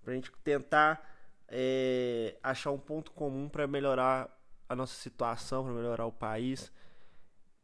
pra 0.02 0.14
gente 0.14 0.30
tentar 0.44 1.02
é, 1.48 2.36
achar 2.42 2.70
um 2.70 2.78
ponto 2.78 3.10
comum 3.12 3.48
para 3.48 3.66
melhorar 3.66 4.30
a 4.68 4.76
nossa 4.76 4.94
situação, 4.94 5.64
para 5.64 5.72
melhorar 5.72 6.06
o 6.06 6.12
país 6.12 6.70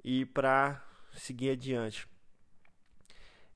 e 0.03 0.25
para 0.27 0.83
seguir 1.13 1.51
adiante. 1.51 2.09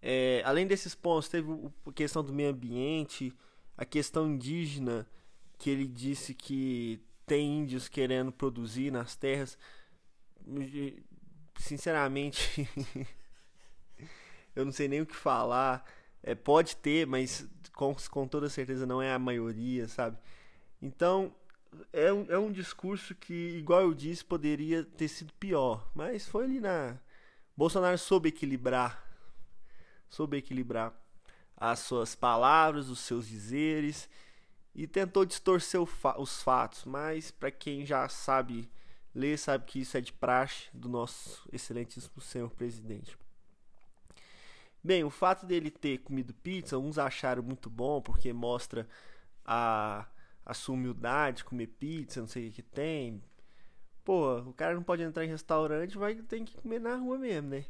É, 0.03 0.43
além 0.45 0.67
desses 0.67 0.95
pontos, 0.95 1.29
teve 1.29 1.49
a 1.87 1.93
questão 1.93 2.23
do 2.23 2.33
meio 2.33 2.51
ambiente, 2.51 3.33
a 3.77 3.85
questão 3.85 4.29
indígena, 4.29 5.07
que 5.59 5.71
ele 5.71 5.87
disse 5.87 6.35
que 6.35 7.01
tem 7.27 7.61
índios 7.61 7.89
querendo 7.89 8.31
produzir 8.31 8.91
nas 8.91 9.17
terras. 9.17 9.59
Sinceramente, 11.59 12.69
eu 14.55 14.65
não 14.65 14.73
sei 14.73 14.89
nem 14.89 15.01
o 15.01 15.07
que 15.07 15.17
falar. 15.17 15.85
É, 16.23 16.35
pode 16.35 16.77
ter, 16.77 17.07
mas 17.07 17.47
com, 17.75 17.95
com 18.11 18.27
toda 18.27 18.49
certeza 18.49 18.87
não 18.87 19.01
é 19.01 19.13
a 19.13 19.19
maioria, 19.19 19.87
sabe? 19.89 20.19
Então, 20.81 21.35
é 21.93 22.13
um, 22.13 22.27
é 22.29 22.39
um 22.39 22.53
discurso 22.53 23.15
que, 23.15 23.33
igual 23.33 23.83
eu 23.83 23.95
disse, 23.95 24.25
poderia 24.25 24.85
ter 24.85 25.09
sido 25.09 25.33
pior. 25.35 25.89
Mas 25.95 26.27
foi 26.27 26.45
ali 26.45 26.61
na. 26.61 26.99
Bolsonaro 27.57 27.99
soube 27.99 28.29
equilibrar. 28.29 29.05
Soube 30.09 30.37
equilibrar 30.37 30.95
as 31.57 31.81
suas 31.81 32.15
palavras, 32.15 32.89
os 32.89 33.01
seus 33.01 33.27
dizeres 33.27 34.09
e 34.77 34.87
tentou 34.87 35.25
distorcer 35.25 35.85
fa 35.87 36.21
os 36.21 36.43
fatos. 36.43 36.85
Mas, 36.85 37.31
para 37.31 37.51
quem 37.51 37.87
já 37.87 38.07
sabe 38.11 38.71
ler, 39.15 39.39
sabe 39.39 39.65
que 39.65 39.81
isso 39.81 39.97
é 39.97 40.01
de 40.03 40.13
praxe 40.13 40.69
do 40.73 40.87
nosso 40.87 41.49
excelentíssimo 41.51 42.21
senhor 42.21 42.51
presidente. 42.51 43.19
Bem, 44.85 45.03
o 45.03 45.11
fato 45.11 45.47
dele 45.47 45.71
ter 45.71 45.99
comido 45.99 46.35
pizza, 46.35 46.79
uns 46.79 46.99
acharam 46.99 47.43
muito 47.43 47.71
bom 47.71 48.03
porque 48.03 48.33
mostra 48.35 48.87
a, 49.45 50.07
a 50.45 50.55
sua 50.55 50.75
humildade, 50.75 51.43
comer 51.43 51.69
pizza, 51.69 52.21
não 52.21 52.29
sei 52.29 52.49
o 52.49 52.51
que, 52.51 52.57
que 52.57 52.63
tem. 52.63 53.23
Pô, 54.05 54.39
o 54.41 54.53
cara 54.53 54.75
não 54.75 54.83
pode 54.83 55.03
entrar 55.03 55.25
em 55.25 55.29
restaurante, 55.29 55.97
vai 55.97 56.15
ter 56.17 56.45
que 56.45 56.55
comer 56.55 56.81
na 56.81 56.97
rua 56.97 57.19
mesmo, 57.19 57.49
né? 57.49 57.65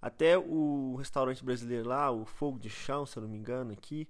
Até 0.00 0.38
o 0.38 0.94
restaurante 0.96 1.42
brasileiro 1.42 1.88
lá, 1.88 2.10
o 2.10 2.24
Fogo 2.26 2.58
de 2.58 2.70
Chão, 2.70 3.06
se 3.06 3.16
eu 3.16 3.22
não 3.22 3.28
me 3.30 3.38
engano, 3.38 3.72
aqui, 3.72 4.06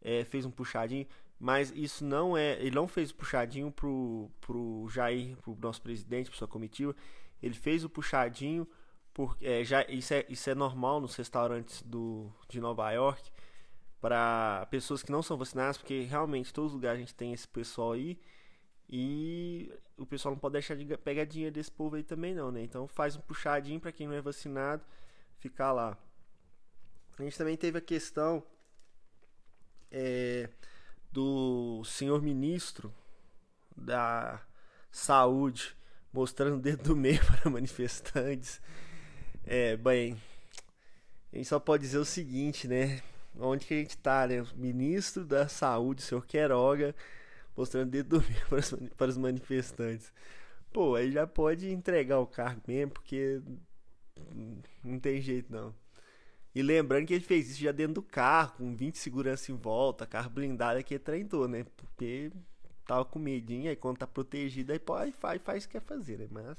é, 0.00 0.24
fez 0.24 0.44
um 0.44 0.50
puxadinho. 0.50 1.06
Mas 1.42 1.72
isso 1.74 2.04
não 2.04 2.36
é. 2.36 2.52
Ele 2.60 2.70
não 2.70 2.86
fez 2.86 3.10
o 3.10 3.16
puxadinho 3.16 3.72
pro, 3.72 4.30
pro 4.40 4.86
Jair, 4.88 5.36
pro 5.38 5.58
nosso 5.60 5.82
presidente, 5.82 6.30
pro 6.30 6.38
sua 6.38 6.46
comitiva. 6.46 6.94
Ele 7.42 7.54
fez 7.54 7.82
o 7.82 7.90
puxadinho 7.90 8.64
porque 9.12 9.44
é, 9.44 9.64
já 9.64 9.82
isso 9.88 10.14
é, 10.14 10.24
isso 10.28 10.48
é 10.48 10.54
normal 10.54 11.00
nos 11.00 11.16
restaurantes 11.16 11.82
do, 11.82 12.32
de 12.48 12.60
Nova 12.60 12.88
York 12.92 13.28
para 14.00 14.68
pessoas 14.70 15.02
que 15.02 15.10
não 15.10 15.20
são 15.20 15.36
vacinadas, 15.36 15.76
porque 15.78 16.02
realmente 16.02 16.54
todos 16.54 16.70
os 16.70 16.76
lugares 16.76 16.98
a 16.98 17.00
gente 17.00 17.14
tem 17.16 17.32
esse 17.32 17.48
pessoal 17.48 17.90
aí 17.90 18.20
e 18.88 19.68
o 19.96 20.06
pessoal 20.06 20.34
não 20.34 20.38
pode 20.38 20.52
deixar 20.52 20.76
de 20.76 20.96
pegar 20.98 21.24
dinheiro 21.24 21.52
desse 21.52 21.72
povo 21.72 21.96
aí 21.96 22.04
também 22.04 22.36
não, 22.36 22.52
né? 22.52 22.62
Então 22.62 22.86
faz 22.86 23.16
um 23.16 23.20
puxadinho 23.20 23.80
para 23.80 23.90
quem 23.90 24.06
não 24.06 24.14
é 24.14 24.20
vacinado 24.20 24.84
ficar 25.38 25.72
lá. 25.72 25.98
A 27.18 27.22
gente 27.24 27.36
também 27.36 27.56
teve 27.56 27.78
a 27.78 27.80
questão 27.80 28.44
é, 29.90 30.48
do 31.12 31.82
senhor 31.84 32.22
ministro 32.22 32.92
da 33.76 34.40
saúde 34.90 35.76
mostrando 36.12 36.56
o 36.56 36.60
dedo 36.60 36.82
do 36.82 36.96
meio 36.96 37.20
para 37.26 37.50
manifestantes 37.50 38.60
é, 39.44 39.76
bem, 39.76 40.16
a 41.32 41.36
gente 41.36 41.48
só 41.48 41.58
pode 41.58 41.82
dizer 41.82 41.98
o 41.98 42.04
seguinte, 42.04 42.68
né? 42.68 43.02
Onde 43.36 43.66
que 43.66 43.74
a 43.74 43.78
gente 43.78 43.96
tá, 43.98 44.26
né? 44.26 44.42
O 44.42 44.46
ministro 44.54 45.24
da 45.24 45.48
Saúde, 45.48 46.02
o 46.02 46.04
senhor 46.04 46.24
Queiroga, 46.26 46.94
mostrando 47.56 47.90
dedo 47.90 48.20
do 48.20 48.26
meio 48.28 48.46
para 48.48 48.58
os, 48.58 48.70
para 48.96 49.10
os 49.10 49.16
manifestantes. 49.16 50.12
Pô, 50.72 50.94
aí 50.94 51.10
já 51.10 51.26
pode 51.26 51.70
entregar 51.70 52.18
o 52.20 52.26
cargo 52.26 52.62
mesmo, 52.66 52.92
porque 52.92 53.42
não 54.84 54.98
tem 55.00 55.20
jeito 55.20 55.52
não. 55.52 55.74
E 56.54 56.62
lembrando 56.62 57.06
que 57.06 57.14
ele 57.14 57.24
fez 57.24 57.50
isso 57.50 57.60
já 57.60 57.72
dentro 57.72 57.94
do 57.94 58.02
carro, 58.02 58.54
com 58.58 58.76
20 58.76 58.98
segurança 58.98 59.50
em 59.50 59.56
volta, 59.56 60.06
carro 60.06 60.28
blindado 60.28 60.82
que 60.84 60.94
ele 60.94 61.02
treinou, 61.02 61.48
né? 61.48 61.64
Porque 61.76 62.30
tava 62.86 63.04
com 63.04 63.18
medinho, 63.18 63.70
aí 63.70 63.76
quando 63.76 63.98
tá 63.98 64.06
protegido, 64.06 64.72
aí 64.72 64.78
pode, 64.78 65.12
faz, 65.12 65.40
faz 65.42 65.64
o 65.64 65.68
que 65.68 65.72
quer 65.78 65.84
fazer, 65.84 66.18
né? 66.18 66.28
Mas 66.30 66.58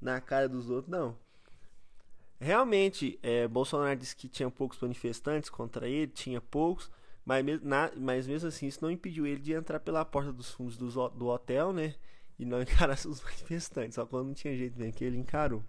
na 0.00 0.20
cara 0.20 0.48
dos 0.48 0.70
outros, 0.70 0.90
não. 0.90 1.16
Realmente, 2.40 3.18
é, 3.20 3.48
Bolsonaro 3.48 3.98
disse 3.98 4.14
que 4.14 4.28
tinha 4.28 4.48
poucos 4.48 4.78
manifestantes 4.78 5.50
contra 5.50 5.88
ele, 5.88 6.12
tinha 6.12 6.40
poucos, 6.40 6.88
mas, 7.24 7.44
na, 7.62 7.90
mas 7.96 8.28
mesmo 8.28 8.48
assim 8.48 8.68
isso 8.68 8.78
não 8.80 8.90
impediu 8.90 9.26
ele 9.26 9.40
de 9.40 9.52
entrar 9.52 9.80
pela 9.80 10.04
porta 10.04 10.32
dos 10.32 10.50
fundos 10.52 10.76
do, 10.76 11.08
do 11.10 11.26
hotel, 11.26 11.72
né? 11.72 11.96
E 12.38 12.44
não 12.44 12.62
encarar 12.62 12.94
os 12.94 13.20
manifestantes, 13.20 13.96
só 13.96 14.06
quando 14.06 14.28
não 14.28 14.34
tinha 14.34 14.56
jeito 14.56 14.78
mesmo 14.78 14.92
que 14.94 15.04
ele 15.04 15.16
encarou. 15.16 15.64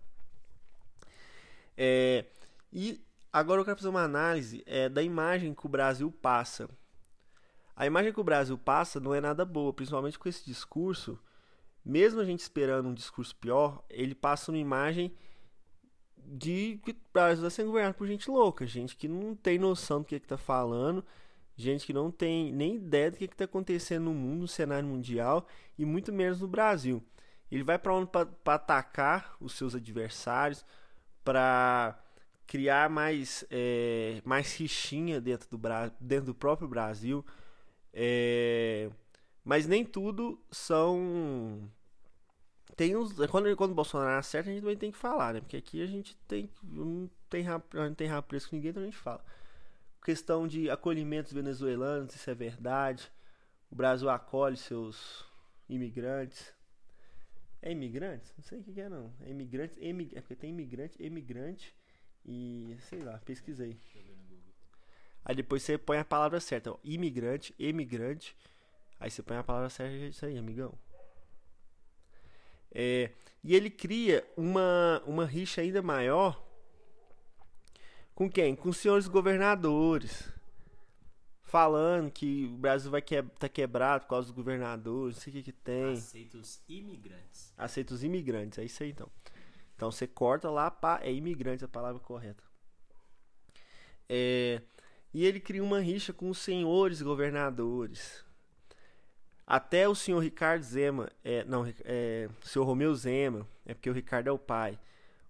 É, 1.76 2.26
e 2.72 3.02
agora 3.32 3.62
eu 3.62 3.66
quero 3.66 3.78
fazer 3.78 3.90
uma 3.90 4.04
análise 4.04 4.64
é, 4.66 4.90
da 4.90 5.02
imagem 5.02 5.54
que 5.54 5.66
o 5.66 5.70
Brasil 5.70 6.12
passa. 6.12 6.70
A 7.76 7.86
imagem 7.86 8.12
que 8.12 8.20
o 8.20 8.24
Brasil 8.24 8.58
passa 8.58 9.00
não 9.00 9.16
é 9.16 9.22
nada 9.22 9.46
boa, 9.46 9.74
principalmente 9.74 10.20
com 10.20 10.28
esse 10.28 10.46
discurso. 10.46 11.18
Mesmo 11.84 12.20
a 12.20 12.26
gente 12.26 12.42
esperando 12.42 12.90
um 12.90 12.94
discurso 12.94 13.36
pior, 13.36 13.84
ele 13.90 14.14
passa 14.14 14.52
uma 14.52 14.58
imagem 14.58 15.16
de 16.18 16.80
que 16.84 16.92
o 16.92 16.96
Brasil 17.14 17.46
está 17.46 17.50
sendo 17.50 17.68
governado 17.68 17.96
por 17.96 18.06
gente 18.06 18.30
louca, 18.30 18.68
gente 18.68 18.96
que 18.96 19.08
não 19.08 19.36
tem 19.36 19.58
noção 19.58 20.00
do 20.00 20.06
que 20.06 20.16
está 20.16 20.38
falando, 20.38 21.04
gente 21.56 21.86
que 21.86 21.94
não 21.94 22.12
tem 22.12 22.52
nem 22.54 22.76
ideia 22.76 23.12
do 23.12 23.18
que 23.18 23.26
está 23.26 23.46
acontecendo 23.46 24.06
no 24.06 24.14
mundo, 24.14 24.42
no 24.42 24.48
cenário 24.48 24.88
mundial 24.88 25.48
e 25.78 25.86
muito 25.86 26.12
menos 26.12 26.42
no 26.42 26.48
Brasil. 26.48 27.04
Ele 27.50 27.64
vai 27.64 27.80
para 27.80 27.94
onde 27.94 28.10
para 28.12 28.54
atacar 28.54 29.36
os 29.40 29.54
seus 29.54 29.74
adversários, 29.74 30.64
para 31.24 32.00
criar 32.50 32.90
mais, 32.90 33.46
é, 33.52 34.24
mais 34.26 34.56
rixinha 34.56 35.22
dentro 35.22 35.48
do, 35.56 35.62
dentro 36.02 36.26
do 36.26 36.34
próprio 36.36 36.68
Brasil. 36.68 37.24
É, 37.94 38.90
mas 39.46 39.68
nem 39.68 39.86
tudo 39.86 40.42
são 40.52 41.70
tem 42.76 42.96
uns. 42.96 43.14
Quando, 43.30 43.56
quando 43.56 43.72
o 43.72 43.76
Bolsonaro 43.76 44.18
acerta, 44.18 44.50
a 44.50 44.54
gente 44.54 44.62
também 44.62 44.78
tem 44.78 44.92
que 44.92 44.98
falar, 44.98 45.34
né? 45.34 45.42
Porque 45.42 45.58
aqui 45.58 45.84
a 45.84 45.86
gente 45.86 46.16
tem. 46.28 46.50
Não 46.64 47.08
tem, 47.30 47.46
não 47.74 47.94
tem 47.94 48.08
rapaz 48.08 48.48
com 48.48 48.56
ninguém, 48.56 48.72
então 48.72 48.82
a 48.82 48.86
gente 48.86 48.98
fala. 48.98 49.24
Questão 50.04 50.48
de 50.48 50.72
acolhimentos 50.72 51.32
venezuelanos, 51.32 52.16
isso 52.16 52.30
é 52.30 52.34
verdade. 52.34 53.12
O 53.70 53.76
Brasil 53.76 54.10
acolhe 54.10 54.58
seus 54.58 55.24
imigrantes. 55.68 56.52
É 57.62 57.72
imigrantes? 57.72 58.34
Não 58.36 58.44
sei 58.44 58.60
o 58.60 58.64
que 58.64 58.80
é 58.82 58.90
não. 58.90 59.14
É 59.22 59.30
imigrantes, 59.30 59.78
é 60.16 60.22
porque 60.22 60.36
tem 60.36 60.50
imigrante, 60.50 60.96
imigrante 61.04 61.76
e 62.26 62.78
sei 62.82 63.02
lá, 63.02 63.18
pesquisei. 63.20 63.80
Aí 65.24 65.36
depois 65.36 65.64
você 65.64 65.78
põe 65.78 65.98
a 65.98 66.06
palavra 66.06 66.40
certa, 66.40 66.72
ó. 66.72 66.78
imigrante, 66.84 67.54
emigrante. 67.60 68.36
Aí 69.00 69.12
você 69.12 69.22
põe 69.22 69.38
a 69.38 69.44
palavra 69.44 69.70
certa 69.70 69.94
e 69.94 70.04
é 70.04 70.08
isso 70.08 70.26
aí, 70.26 70.38
amigão. 70.38 70.74
É, 72.72 73.12
e 73.44 73.56
ele 73.56 73.70
cria 73.70 74.28
uma, 74.36 75.02
uma 75.06 75.26
rixa 75.26 75.62
ainda 75.62 75.82
maior 75.82 76.46
com 78.20 78.30
quem? 78.30 78.54
Com 78.54 78.68
os 78.68 78.78
senhores 78.78 79.08
governadores. 79.08 80.30
Falando 81.42 82.12
que 82.12 82.46
o 82.46 82.58
Brasil 82.58 82.92
vai 82.92 83.02
que, 83.02 83.24
tá 83.24 83.48
quebrado 83.48 84.04
por 84.04 84.10
causa 84.10 84.28
dos 84.28 84.36
governadores, 84.36 85.16
não 85.16 85.24
sei 85.24 85.32
o 85.32 85.36
que, 85.38 85.44
que 85.44 85.52
tem. 85.52 85.94
Aceita 85.94 86.38
os 86.38 86.62
imigrantes. 86.68 87.54
Aceita 87.58 87.94
os 87.94 88.04
imigrantes, 88.04 88.60
é 88.60 88.66
isso 88.66 88.84
aí 88.84 88.90
então. 88.90 89.10
Então 89.80 89.90
você 89.90 90.06
corta 90.06 90.50
lá, 90.50 90.70
pá, 90.70 91.00
é 91.02 91.10
imigrantes 91.10 91.64
a 91.64 91.68
palavra 91.70 92.02
correta. 92.02 92.44
É, 94.10 94.62
e 95.14 95.26
ele 95.26 95.40
cria 95.40 95.64
uma 95.64 95.80
rixa 95.80 96.12
com 96.12 96.30
os 96.30 96.38
senhores 96.38 97.02
governadores. 97.02 98.26
Até 99.48 99.88
o 99.88 99.96
senhor 99.96 100.20
Ricardo 100.20 100.64
Zema, 100.64 101.10
é, 101.24 101.46
não, 101.46 101.66
é, 101.86 102.28
o 102.44 102.46
senhor 102.46 102.66
Romeu 102.66 102.94
Zema, 102.94 103.48
é 103.66 103.74
porque 103.74 103.90
o 103.90 103.94
Ricardo 103.94 104.28
é 104.28 104.32
o 104.34 104.38
pai. 104.38 104.78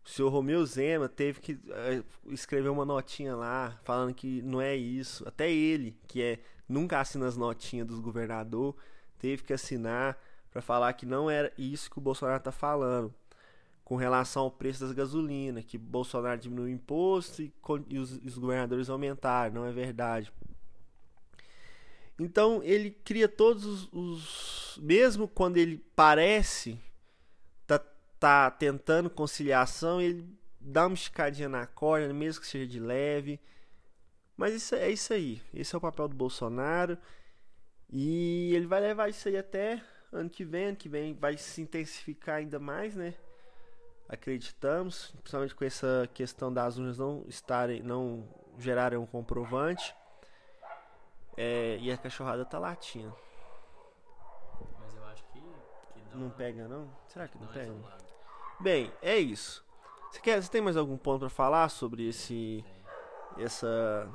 O 0.04 0.10
senhor 0.10 0.30
Romeu 0.30 0.66
Zema 0.66 1.08
teve 1.08 1.42
que 1.42 1.60
é, 1.70 2.02
escrever 2.30 2.70
uma 2.70 2.86
notinha 2.86 3.36
lá, 3.36 3.78
falando 3.84 4.16
que 4.16 4.42
não 4.42 4.60
é 4.60 4.76
isso. 4.76 5.28
Até 5.28 5.52
ele, 5.52 5.96
que 6.08 6.24
é 6.24 6.40
nunca 6.68 7.00
assina 7.00 7.28
as 7.28 7.38
notinhas 7.38 7.86
dos 7.86 8.00
governador, 8.00 8.76
teve 9.20 9.44
que 9.44 9.54
assinar 9.54 10.20
para 10.50 10.60
falar 10.60 10.92
que 10.94 11.06
não 11.06 11.30
era 11.30 11.54
isso 11.56 11.88
que 11.88 12.00
o 12.00 12.02
Bolsonaro 12.02 12.40
está 12.40 12.52
falando 12.52 13.14
com 13.90 13.96
relação 13.96 14.44
ao 14.44 14.52
preço 14.52 14.82
das 14.82 14.92
gasolinas, 14.92 15.66
que 15.66 15.76
Bolsonaro 15.76 16.40
diminuiu 16.40 16.68
o 16.68 16.70
imposto 16.70 17.42
e, 17.42 17.52
e 17.88 17.98
os, 17.98 18.12
os 18.24 18.38
governadores 18.38 18.88
aumentaram, 18.88 19.56
não 19.56 19.66
é 19.66 19.72
verdade. 19.72 20.32
Então 22.20 22.62
ele 22.62 22.92
cria 22.92 23.28
todos 23.28 23.66
os, 23.66 23.90
os, 23.92 24.80
mesmo 24.80 25.28
quando 25.28 25.58
ele 25.58 25.84
parece 25.96 26.80
tá, 27.66 27.80
tá 28.20 28.52
tentando 28.52 29.10
conciliação, 29.10 30.00
ele 30.00 30.24
dá 30.62 30.86
uma 30.86 30.94
esticadinha 30.94 31.50
na 31.50 31.66
corda, 31.66 32.14
mesmo 32.14 32.42
que 32.42 32.48
seja 32.48 32.68
de 32.68 32.80
leve. 32.80 33.40
Mas 34.38 34.54
isso 34.54 34.76
é 34.76 34.92
isso 34.92 35.12
aí. 35.14 35.42
Esse 35.52 35.74
é 35.74 35.80
o 35.80 35.82
papel 35.82 36.08
do 36.08 36.16
Bolsonaro. 36.16 36.96
E 37.92 38.54
ele 38.54 38.68
vai 38.68 38.82
levar 38.82 39.10
isso 39.10 39.28
aí 39.28 39.36
até 39.36 39.82
ano 40.14 40.30
que 40.30 40.46
vem. 40.46 40.66
Ano 40.66 40.78
que 40.78 40.88
vem 40.88 41.16
vai 41.16 41.38
se 41.40 41.60
intensificar 41.60 42.36
ainda 42.36 42.60
mais, 42.60 42.96
né? 42.96 43.16
Acreditamos, 44.10 45.12
principalmente 45.22 45.54
com 45.54 45.64
essa 45.64 46.10
questão 46.16 46.52
das 46.52 46.78
urnas 46.80 46.98
não 46.98 47.24
estarem, 47.28 47.84
não 47.84 48.28
gerarem 48.58 48.98
um 48.98 49.06
comprovante. 49.06 49.96
É, 51.38 51.78
e 51.80 51.92
a 51.92 51.98
cachorrada 51.98 52.44
tá 52.44 52.58
latindo. 52.58 53.16
Mas 54.80 54.96
eu 54.96 55.06
acho 55.06 55.24
que, 55.26 55.40
que 55.40 56.02
não, 56.12 56.22
Não 56.24 56.30
pega 56.32 56.68
não? 56.68 56.90
Será 57.08 57.28
que 57.28 57.38
não, 57.38 57.46
não 57.46 57.52
é 57.52 57.54
pega? 57.54 57.72
isolado. 57.72 58.04
Bem, 58.60 58.92
é 59.02 59.16
isso. 59.18 59.64
Você, 60.12 60.20
quer, 60.20 60.42
você 60.42 60.50
tem 60.50 60.60
mais 60.60 60.76
algum 60.76 60.98
ponto 60.98 61.20
pra 61.20 61.30
falar 61.30 61.70
sobre 61.70 62.10
esse. 62.10 62.66
Tem. 63.36 63.46
Essa. 63.46 64.10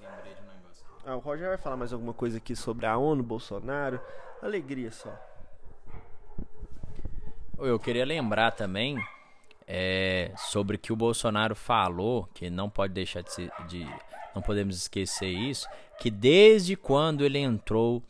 Lembrei 0.00 0.34
de 0.34 0.40
um 0.42 0.44
negócio. 0.46 0.84
Ah, 1.06 1.14
o 1.14 1.20
Roger 1.20 1.48
vai 1.48 1.58
falar 1.58 1.76
mais 1.76 1.92
alguma 1.92 2.12
coisa 2.12 2.38
aqui 2.38 2.56
sobre 2.56 2.86
a 2.86 2.98
ONU, 2.98 3.22
Bolsonaro. 3.22 4.00
Alegria 4.42 4.90
só. 4.90 5.16
Eu 7.56 7.78
queria 7.78 8.04
lembrar 8.04 8.50
também 8.50 8.98
é, 9.70 10.32
sobre 10.50 10.76
o 10.76 10.78
que 10.78 10.92
o 10.92 10.96
Bolsonaro 10.96 11.54
falou, 11.54 12.26
que 12.32 12.48
não 12.48 12.70
pode 12.70 12.94
deixar 12.94 13.22
de, 13.22 13.30
ser, 13.30 13.52
de 13.68 13.86
não 14.34 14.40
podemos 14.40 14.74
esquecer 14.74 15.28
isso, 15.28 15.68
que 16.00 16.10
desde 16.10 16.74
quando 16.74 17.22
ele 17.22 17.38
entrou 17.38 18.02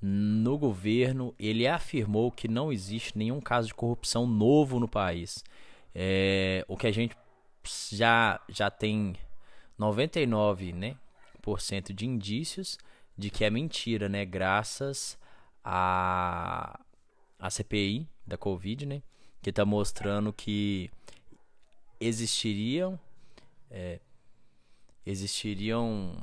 no 0.00 0.58
governo, 0.58 1.34
ele 1.38 1.66
afirmou 1.66 2.30
que 2.30 2.46
não 2.46 2.70
existe 2.70 3.16
nenhum 3.16 3.40
caso 3.40 3.68
de 3.68 3.74
corrupção 3.74 4.26
novo 4.26 4.78
no 4.78 4.86
país. 4.86 5.42
É, 5.94 6.62
o 6.68 6.76
que 6.76 6.86
a 6.86 6.92
gente 6.92 7.16
já, 7.90 8.38
já 8.46 8.70
tem 8.70 9.16
99, 9.78 10.72
né, 10.74 10.94
por 11.40 11.60
cento 11.60 11.92
de 11.94 12.06
indícios 12.06 12.78
de 13.16 13.30
que 13.30 13.44
é 13.44 13.50
mentira, 13.50 14.08
né, 14.08 14.24
graças 14.24 15.18
a 15.64 16.78
a 17.38 17.50
CPI 17.50 18.08
da 18.26 18.36
Covid, 18.36 18.84
né, 18.84 19.00
que 19.40 19.50
está 19.50 19.64
mostrando 19.64 20.32
que 20.32 20.90
existiriam 22.00 22.98
é, 23.70 24.00
existiriam 25.04 26.16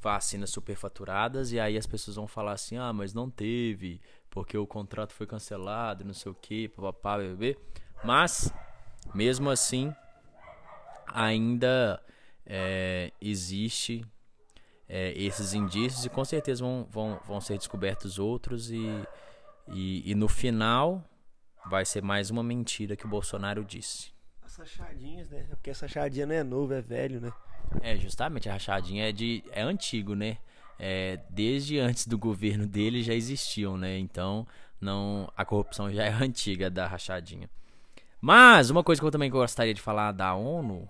vacinas 0.00 0.50
superfaturadas 0.50 1.50
e 1.50 1.58
aí 1.58 1.76
as 1.76 1.86
pessoas 1.86 2.16
vão 2.16 2.28
falar 2.28 2.52
assim, 2.52 2.76
ah, 2.76 2.92
mas 2.92 3.12
não 3.12 3.28
teve, 3.28 4.00
porque 4.30 4.56
o 4.56 4.66
contrato 4.66 5.12
foi 5.12 5.26
cancelado, 5.26 6.04
não 6.04 6.14
sei 6.14 6.30
o 6.30 6.34
que, 6.34 6.68
papapá, 6.68 7.18
bebê. 7.18 7.58
Mas, 8.04 8.52
mesmo 9.14 9.50
assim, 9.50 9.92
ainda 11.08 12.00
é, 12.44 13.12
existe 13.20 14.06
é, 14.88 15.12
esses 15.16 15.54
indícios 15.54 16.04
e 16.04 16.08
com 16.08 16.24
certeza 16.24 16.62
vão, 16.62 16.86
vão, 16.88 17.20
vão 17.26 17.40
ser 17.40 17.58
descobertos 17.58 18.18
outros 18.18 18.70
e, 18.70 18.86
e, 19.68 20.08
e 20.08 20.14
no 20.14 20.28
final 20.28 21.02
vai 21.68 21.84
ser 21.84 22.02
mais 22.02 22.30
uma 22.30 22.44
mentira 22.44 22.94
que 22.94 23.06
o 23.06 23.08
Bolsonaro 23.08 23.64
disse. 23.64 24.15
As 24.58 24.58
rachadinhas, 24.58 25.28
né? 25.30 25.44
Porque 25.50 25.70
essa 25.70 25.86
rachadinha 25.86 26.26
não 26.26 26.34
é 26.34 26.42
novo, 26.42 26.72
é 26.72 26.80
velho, 26.80 27.20
né? 27.20 27.32
É, 27.82 27.96
justamente, 27.96 28.48
a 28.48 28.52
rachadinha 28.52 29.08
é, 29.08 29.12
de, 29.12 29.44
é 29.50 29.62
antigo, 29.62 30.14
né? 30.14 30.38
É, 30.78 31.18
desde 31.30 31.78
antes 31.78 32.06
do 32.06 32.16
governo 32.18 32.66
dele 32.66 33.02
já 33.02 33.14
existiam, 33.14 33.76
né? 33.76 33.98
Então, 33.98 34.46
não 34.80 35.30
a 35.36 35.44
corrupção 35.44 35.92
já 35.92 36.04
é 36.04 36.10
antiga 36.22 36.70
da 36.70 36.86
rachadinha. 36.86 37.50
Mas, 38.20 38.70
uma 38.70 38.82
coisa 38.82 39.00
que 39.00 39.06
eu 39.06 39.10
também 39.10 39.30
gostaria 39.30 39.74
de 39.74 39.80
falar 39.80 40.12
da 40.12 40.34
ONU, 40.34 40.88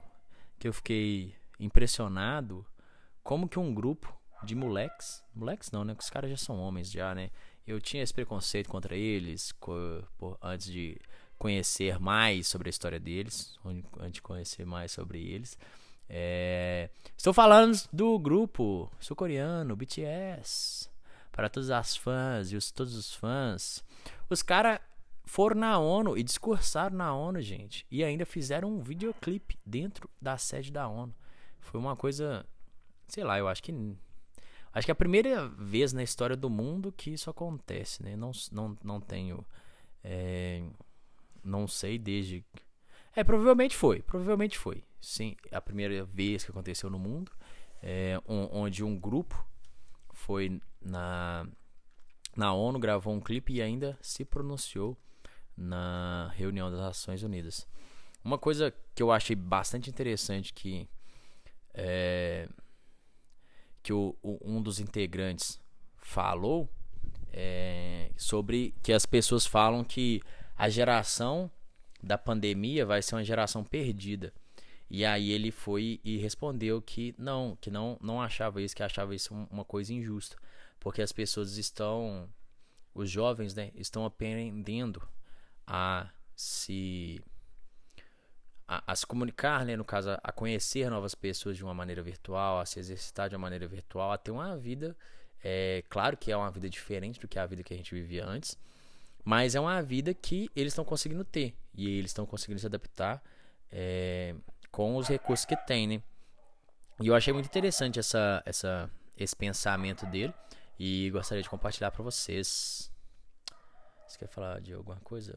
que 0.59 0.69
eu 0.69 0.73
fiquei 0.73 1.35
impressionado, 1.59 2.65
como 3.23 3.49
que 3.49 3.59
um 3.59 3.75
grupo 3.75 4.15
de 4.43 4.55
moleques, 4.55 5.25
moleques 5.35 5.71
não, 5.71 5.85
né? 5.85 5.93
Porque 5.93 6.05
os 6.05 6.11
caras 6.11 6.31
já 6.31 6.37
são 6.37 6.59
homens 6.59 6.91
já, 6.91 7.15
né? 7.15 7.31
Eu 7.67 7.81
tinha 7.81 8.03
esse 8.03 8.15
preconceito 8.15 8.69
contra 8.69 8.95
eles 8.95 9.51
por- 9.53 10.39
antes 10.41 10.67
de 10.71 11.01
conhecer 11.39 11.99
mais 11.99 12.47
sobre 12.47 12.69
a 12.69 12.71
história 12.71 12.99
deles, 12.99 13.59
antes 13.99 14.15
de 14.15 14.23
conhecer 14.23 14.65
mais 14.65 14.93
sobre 14.93 15.21
eles. 15.21 15.59
É, 16.09 16.89
Estou 17.17 17.33
falando 17.33 17.77
do 17.93 18.19
grupo 18.19 18.91
sul-coreano, 19.01 19.77
BTS. 19.77 20.89
Para 21.33 21.49
todas 21.49 21.71
as 21.71 21.97
fãs 21.97 22.51
e 22.53 22.57
os, 22.57 22.71
todos 22.71 22.95
os 22.95 23.13
fãs. 23.13 23.85
Os 24.31 24.43
caras 24.43 24.81
foram 25.27 25.57
na 25.57 25.79
ONU 25.79 26.17
e 26.17 26.23
discursaram 26.23 26.97
na 26.97 27.15
ONU, 27.15 27.43
gente. 27.43 27.85
E 27.91 28.03
ainda 28.03 28.25
fizeram 28.25 28.71
um 28.71 28.81
videoclipe 28.81 29.59
dentro 29.67 30.09
da 30.21 30.39
sede 30.39 30.73
da 30.73 30.89
ONU. 30.89 31.15
Foi 31.61 31.79
uma 31.81 31.97
coisa. 31.97 32.47
Sei 33.09 33.25
lá, 33.25 33.39
eu 33.39 33.49
acho 33.49 33.63
que. 33.63 33.73
Acho 34.73 34.87
que 34.87 34.91
é 34.91 34.95
a 34.95 34.97
primeira 34.97 35.49
vez 35.49 35.93
na 35.93 36.03
história 36.03 36.37
do 36.37 36.49
mundo 36.49 36.93
que 36.93 37.11
isso 37.11 37.29
acontece, 37.29 38.03
né? 38.03 38.15
Não, 38.15 38.31
não, 38.53 38.77
não 38.83 39.01
tenho. 39.01 39.45
é, 40.05 40.63
não 41.47 41.67
sei 41.69 41.99
desde. 41.99 42.45
É, 43.15 43.25
provavelmente 43.25 43.77
foi. 43.77 44.03
Provavelmente 44.03 44.59
foi. 44.59 44.85
Sim, 45.01 45.37
a 45.53 45.61
primeira 45.61 46.05
vez 46.05 46.45
que 46.45 46.51
aconteceu 46.51 46.91
no 46.91 46.99
mundo. 46.99 47.31
é, 47.83 48.19
on- 48.27 48.49
onde 48.53 48.83
um 48.83 48.99
grupo 48.99 49.47
foi 50.13 50.61
na, 50.81 51.47
na 52.35 52.53
ONU, 52.53 52.79
gravou 52.79 53.15
um 53.15 53.21
clipe 53.21 53.53
e 53.55 53.63
ainda 53.63 53.97
se 54.01 54.25
pronunciou 54.25 54.97
na 55.57 56.33
reunião 56.35 56.71
das 56.71 56.81
Nações 56.81 57.23
Unidas. 57.23 57.67
Uma 58.25 58.39
coisa 58.39 58.75
que 58.95 59.03
eu 59.03 59.13
achei 59.13 59.37
bastante 59.37 59.89
interessante 59.91 60.53
que 60.53 60.89
é, 61.75 62.49
que 63.83 63.93
o, 63.93 64.17
o- 64.23 64.39
um 64.43 64.61
dos 64.61 64.81
integrantes 64.81 65.61
falou 65.99 66.69
é, 67.33 68.11
sobre 68.17 68.75
que 68.83 68.93
as 68.93 69.05
pessoas 69.07 69.47
falam 69.47 69.85
que 69.85 70.21
a 70.57 70.69
geração 70.69 71.51
da 72.03 72.17
pandemia 72.19 72.85
vai 72.87 73.03
ser 73.03 73.15
uma 73.17 73.25
geração 73.25 73.65
perdida. 73.65 74.33
E 74.89 75.05
aí 75.05 75.31
ele 75.33 75.51
foi 75.51 76.01
e 76.05 76.17
respondeu 76.19 76.81
que 76.81 77.15
não, 77.19 77.57
que 77.61 77.71
não, 77.71 77.99
não 78.01 78.23
achava 78.23 78.63
isso, 78.63 78.75
que 78.77 78.83
achava 78.83 79.15
isso 79.15 79.35
um- 79.35 79.47
uma 79.51 79.65
coisa 79.65 79.93
injusta, 79.93 80.37
porque 80.79 81.03
as 81.03 81.11
pessoas 81.13 81.57
estão, 81.57 82.29
os 82.95 83.11
jovens, 83.11 83.55
né, 83.55 83.73
estão 83.75 84.05
aprendendo 84.05 85.03
a 85.67 86.09
se 86.37 87.21
a, 88.69 88.93
a 88.93 88.97
se 88.97 89.07
comunicar, 89.07 89.65
né, 89.65 89.77
no 89.77 89.85
caso, 89.85 90.11
a, 90.11 90.21
a 90.23 90.33
conhecer 90.33 90.89
novas 90.91 91.15
pessoas 91.15 91.57
de 91.57 91.65
uma 91.65 91.75
maneira 91.75 92.03
virtual, 92.03 92.61
a 92.61 92.67
se 92.67 92.79
exercitar 92.79 93.29
de 93.29 93.35
uma 93.37 93.43
maneira 93.43 93.67
virtual, 93.67 94.13
a 94.13 94.19
ter 94.19 94.31
uma 94.31 94.57
vida, 94.57 94.97
é 95.43 95.85
claro 95.89 96.17
que 96.17 96.33
é 96.33 96.37
uma 96.37 96.51
vida 96.51 96.69
diferente 96.69 97.21
do 97.21 97.29
que 97.29 97.39
a 97.39 97.47
vida 97.47 97.63
que 97.63 97.73
a 97.75 97.77
gente 97.77 97.95
vivia 97.95 98.25
antes, 98.27 98.59
mas 99.27 99.57
é 99.57 99.61
uma 99.61 99.83
vida 99.83 100.15
que 100.15 100.49
eles 100.55 100.73
estão 100.73 100.85
conseguindo 100.85 101.25
ter 101.25 101.53
e 101.75 101.99
eles 101.99 102.13
estão 102.13 102.25
conseguindo 102.25 102.61
se 102.61 102.67
adaptar 102.67 103.21
é, 103.73 104.37
com 104.71 104.95
os 104.95 105.09
recursos 105.09 105.45
que 105.45 105.57
tem, 105.57 105.89
né? 105.89 106.03
E 107.01 107.09
eu 107.09 107.15
achei 107.15 107.33
muito 107.33 107.47
interessante 107.47 107.99
essa, 107.99 108.41
essa, 108.47 108.89
esse 109.17 109.35
pensamento 109.35 110.07
dele 110.07 110.33
e 110.79 111.11
gostaria 111.11 111.43
de 111.43 111.51
compartilhar 111.51 111.91
para 111.91 112.05
vocês. 112.05 112.89
Você 114.07 114.17
quer 114.17 114.29
falar 114.29 114.61
de 114.61 114.73
alguma 114.73 115.01
coisa 115.01 115.37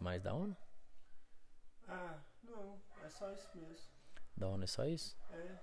mais 0.00 0.22
da 0.22 0.32
ONU? 0.32 0.56
Ah, 1.88 2.20
não, 2.44 2.80
é 3.04 3.08
só 3.08 3.32
isso 3.32 3.48
mesmo. 3.56 3.90
Da 4.36 4.46
ONU 4.46 4.62
é 4.62 4.66
só 4.68 4.86
isso? 4.86 5.16
É, 5.32 5.56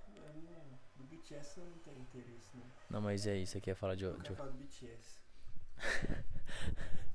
do 0.94 1.04
BTS 1.04 1.58
eu 1.58 1.64
não 1.64 1.78
tenho 1.78 2.00
interesse, 2.00 2.54
né? 2.54 2.64
Não, 2.90 3.00
mas 3.00 3.24
e 3.24 3.30
aí, 3.30 3.46
você 3.46 3.62
quer 3.62 3.74
falar 3.74 3.94
de, 3.94 4.12
de 4.18 4.34
falar 4.34 4.50
do 4.50 4.58
BTS. 4.58 5.24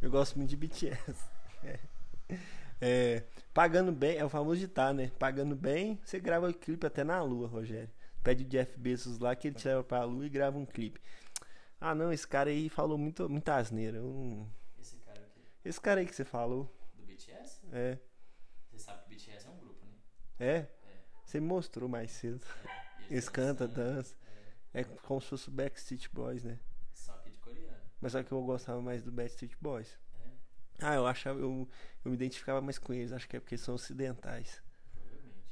eu 0.00 0.10
gosto 0.10 0.36
muito 0.36 0.50
de 0.50 0.56
BTS. 0.56 1.14
É. 1.64 1.78
É, 2.82 3.24
pagando 3.52 3.92
bem, 3.92 4.16
é 4.16 4.24
o 4.24 4.28
famoso 4.30 4.58
ditado, 4.58 4.96
né? 4.96 5.12
Pagando 5.18 5.54
bem, 5.54 6.00
você 6.02 6.18
grava 6.18 6.48
o 6.48 6.54
clipe 6.54 6.86
até 6.86 7.04
na 7.04 7.22
lua, 7.22 7.46
Rogério. 7.46 7.90
Pede 8.24 8.42
o 8.42 8.48
Jeff 8.48 8.78
Bezos 8.78 9.18
lá 9.18 9.36
que 9.36 9.48
ele 9.48 9.54
te 9.54 9.68
leva 9.68 9.84
pra 9.84 10.02
lua 10.04 10.24
e 10.24 10.30
grava 10.30 10.56
um 10.56 10.64
clipe. 10.64 10.98
Ah, 11.78 11.94
não, 11.94 12.10
esse 12.10 12.26
cara 12.26 12.48
aí 12.48 12.70
falou 12.70 12.96
muito, 12.96 13.28
muita 13.28 13.56
asneira. 13.56 13.98
eu 13.98 14.46
Esse 14.78 14.96
cara 14.96 15.20
aqui, 15.20 15.42
Esse 15.62 15.78
cara 15.78 16.00
aí 16.00 16.06
que 16.06 16.14
você 16.14 16.24
falou, 16.24 16.74
do 16.94 17.02
BTS? 17.02 17.60
é. 17.70 17.98
Você 18.70 18.78
sabe 18.78 19.02
que 19.02 19.14
o 19.14 19.18
BTS 19.18 19.46
é 19.46 19.50
um 19.50 19.58
grupo, 19.58 19.84
né? 19.84 19.92
É? 20.38 20.66
Você 21.22 21.38
me 21.38 21.46
mostrou 21.46 21.86
mais 21.86 22.10
cedo. 22.12 22.40
Eles 23.10 23.28
cantam, 23.28 23.68
dançam. 23.68 24.16
É 24.72 24.84
como 24.84 25.20
se 25.20 25.26
fosse 25.28 25.48
o 25.50 25.52
Backstreet 25.52 26.08
Boys, 26.14 26.44
né? 26.44 26.58
Só 26.94 27.12
que 27.18 27.28
de 27.30 27.36
coreano. 27.36 27.89
Mas 28.00 28.12
só 28.12 28.22
que 28.22 28.32
eu 28.32 28.42
gostava 28.42 28.80
mais 28.80 29.02
do 29.02 29.12
Backstreet 29.12 29.56
Boys. 29.60 29.98
Ah, 30.78 30.94
eu 30.94 31.06
achava, 31.06 31.38
eu, 31.38 31.68
eu 32.04 32.10
me 32.10 32.16
identificava 32.16 32.60
mais 32.60 32.78
com 32.78 32.94
eles, 32.94 33.12
acho 33.12 33.28
que 33.28 33.36
é 33.36 33.40
porque 33.40 33.58
são 33.58 33.74
ocidentais. 33.74 34.62
Provavelmente. 34.94 35.46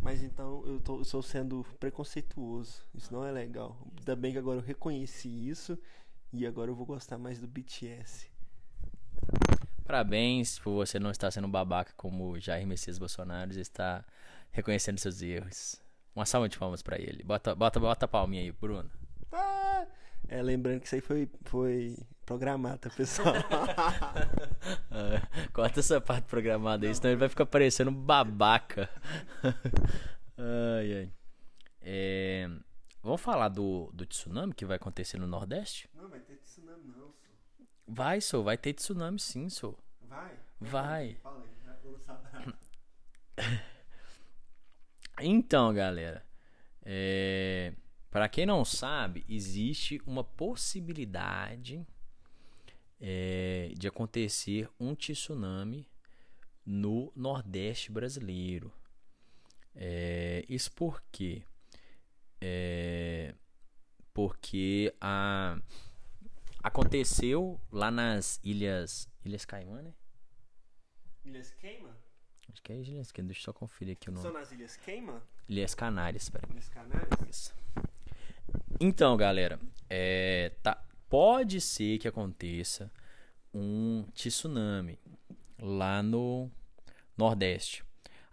Mas 0.00 0.22
então 0.22 0.64
eu 0.66 0.80
tô, 0.80 1.02
estou 1.02 1.22
sendo 1.22 1.64
preconceituoso. 1.78 2.82
Isso 2.94 3.12
não 3.12 3.24
é 3.24 3.30
legal. 3.30 3.76
Ainda 3.98 4.16
bem 4.16 4.32
que 4.32 4.38
agora 4.38 4.58
eu 4.58 4.64
reconheci 4.64 5.28
isso 5.28 5.78
e 6.32 6.46
agora 6.46 6.70
eu 6.70 6.74
vou 6.74 6.86
gostar 6.86 7.18
mais 7.18 7.38
do 7.38 7.46
BTS. 7.46 8.32
Parabéns 9.84 10.58
por 10.58 10.72
você 10.72 10.98
não 10.98 11.10
estar 11.10 11.30
sendo 11.30 11.46
babaca 11.46 11.92
como 11.94 12.40
Jair 12.40 12.66
Messias 12.66 12.98
Bolsonaro 12.98 13.52
está 13.52 14.02
reconhecendo 14.50 14.98
seus 14.98 15.20
erros. 15.20 15.80
Uma 16.16 16.24
salva 16.24 16.48
de 16.48 16.58
palmas 16.58 16.80
pra 16.80 16.98
ele. 16.98 17.22
Bota, 17.22 17.54
bota, 17.54 17.78
bota 17.78 18.06
a 18.06 18.08
palminha 18.08 18.42
aí, 18.42 18.50
Bruno. 18.50 18.90
É, 20.28 20.42
lembrando 20.42 20.80
que 20.80 20.86
isso 20.86 20.94
aí 20.94 21.00
foi, 21.00 21.28
foi 21.44 21.96
programado, 22.24 22.78
tá, 22.78 22.90
pessoal? 22.90 23.34
Ah, 24.90 25.28
corta 25.52 25.80
essa 25.80 26.00
parte 26.00 26.26
programada 26.26 26.86
aí, 26.86 26.94
senão 26.94 27.10
ele 27.10 27.20
vai 27.20 27.28
ficar 27.28 27.46
parecendo 27.46 27.90
babaca. 27.90 28.88
ai, 30.38 30.92
ai. 30.98 31.12
É, 31.80 32.48
vamos 33.02 33.20
falar 33.20 33.48
do, 33.48 33.90
do 33.92 34.06
tsunami 34.06 34.54
que 34.54 34.64
vai 34.64 34.76
acontecer 34.76 35.18
no 35.18 35.26
Nordeste? 35.26 35.88
Não, 35.94 36.08
vai 36.08 36.20
ter 36.20 36.36
tsunami 36.36 36.86
não, 36.96 37.12
só. 37.12 37.28
Vai, 37.86 38.20
sou, 38.20 38.42
vai 38.42 38.56
ter 38.56 38.72
tsunami 38.72 39.18
sim, 39.20 39.48
sou. 39.48 39.78
Vai? 40.00 40.32
Vai. 40.60 41.18
Saber. 42.04 42.54
Então, 45.20 45.72
galera, 45.72 46.24
é... 46.84 47.72
para 48.14 48.28
quem 48.28 48.46
não 48.46 48.64
sabe, 48.64 49.24
existe 49.28 50.00
uma 50.06 50.22
possibilidade 50.22 51.84
é, 53.00 53.72
de 53.76 53.88
acontecer 53.88 54.70
um 54.78 54.94
tsunami 54.94 55.90
no 56.64 57.12
Nordeste 57.16 57.90
brasileiro. 57.90 58.72
É, 59.74 60.44
isso 60.48 60.70
por 60.70 61.02
quê? 61.10 61.42
É, 62.40 63.34
porque 64.12 64.94
a, 65.00 65.58
aconteceu 66.62 67.60
lá 67.72 67.90
nas 67.90 68.38
ilhas 68.44 69.08
Ilhas 69.24 69.44
Caimã, 69.44 69.82
né? 69.82 69.92
Ilhas 71.24 71.50
Queima? 71.50 71.98
Acho 72.48 72.62
que 72.62 72.72
é 72.72 72.76
Ilhas 72.76 73.10
Caimã, 73.10 73.26
deixa 73.26 73.40
eu 73.40 73.44
só 73.46 73.52
conferir 73.52 73.96
aqui 73.96 74.08
o 74.08 74.12
nome. 74.12 74.22
São 74.22 74.32
nas 74.32 74.52
Ilhas 74.52 74.76
Queima? 74.76 75.20
Ilhas 75.48 75.74
Canárias, 75.74 76.28
peraí. 76.28 76.48
Ilhas 76.52 76.68
Canárias? 76.68 77.10
Isso. 77.28 77.64
Então, 78.80 79.16
galera, 79.16 79.58
é, 79.88 80.52
tá, 80.62 80.82
pode 81.08 81.60
ser 81.60 81.98
que 81.98 82.08
aconteça 82.08 82.90
um 83.52 84.04
tsunami 84.14 84.98
lá 85.60 86.02
no 86.02 86.50
Nordeste. 87.16 87.84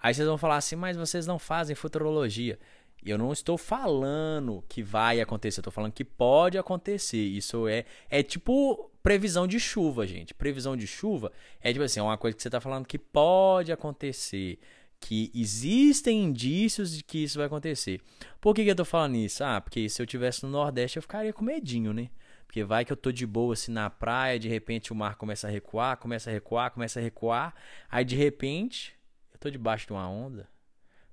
Aí 0.02 0.14
vocês 0.14 0.28
vão 0.28 0.38
falar 0.38 0.58
assim, 0.58 0.76
mas 0.76 0.98
vocês 0.98 1.28
não 1.28 1.38
fazem 1.38 1.76
futurologia. 1.76 2.60
Eu 3.04 3.18
não 3.18 3.32
estou 3.32 3.58
falando 3.58 4.64
que 4.68 4.84
vai 4.84 5.22
acontecer, 5.22 5.60
eu 5.60 5.62
estou 5.62 5.74
falando 5.74 5.92
que 5.92 6.04
pode 6.06 6.58
acontecer. 6.58 7.18
Isso 7.18 7.68
é 7.68 7.86
é 8.10 8.24
tipo 8.24 8.92
previsão 9.02 9.48
de 9.48 9.60
chuva, 9.60 10.06
gente. 10.06 10.34
Previsão 10.34 10.76
de 10.76 10.88
chuva 10.88 11.32
é 11.60 11.72
tipo 11.72 11.84
assim, 11.84 12.00
é 12.00 12.04
uma 12.04 12.18
coisa 12.18 12.36
que 12.36 12.42
você 12.42 12.48
está 12.48 12.62
falando 12.62 12.86
que 12.86 13.00
pode 13.00 13.72
acontecer, 13.72 14.60
que 15.02 15.32
existem 15.34 16.24
indícios 16.24 16.96
de 16.96 17.04
que 17.04 17.24
isso 17.24 17.40
vai 17.40 17.48
acontecer. 17.48 18.00
Por 18.40 18.54
que, 18.54 18.64
que 18.64 18.70
eu 18.70 18.74
estou 18.74 18.86
falando 18.86 19.16
isso? 19.16 19.44
Ah, 19.44 19.60
porque 19.60 19.90
se 19.90 20.00
eu 20.00 20.06
tivesse 20.06 20.44
no 20.44 20.50
Nordeste 20.50 20.98
eu 20.98 21.02
ficaria 21.02 21.34
com 21.34 21.44
medinho, 21.44 21.92
né? 21.92 22.12
Porque 22.46 22.64
vai 22.64 22.86
que 22.86 22.94
eu 22.94 22.98
tô 22.98 23.12
de 23.12 23.26
boa 23.26 23.54
assim 23.54 23.72
na 23.72 23.90
praia, 23.90 24.38
de 24.38 24.48
repente 24.48 24.94
o 24.94 24.96
mar 24.96 25.16
começa 25.16 25.48
a 25.48 25.50
recuar, 25.50 25.98
começa 25.98 26.30
a 26.30 26.34
recuar, 26.34 26.72
começa 26.72 27.00
a 27.00 27.04
recuar, 27.04 27.56
aí 27.90 28.06
de 28.06 28.16
repente 28.16 28.96
eu 29.34 29.40
tô 29.40 29.50
debaixo 29.50 29.88
de 29.88 29.94
uma 29.94 30.08
onda. 30.08 30.48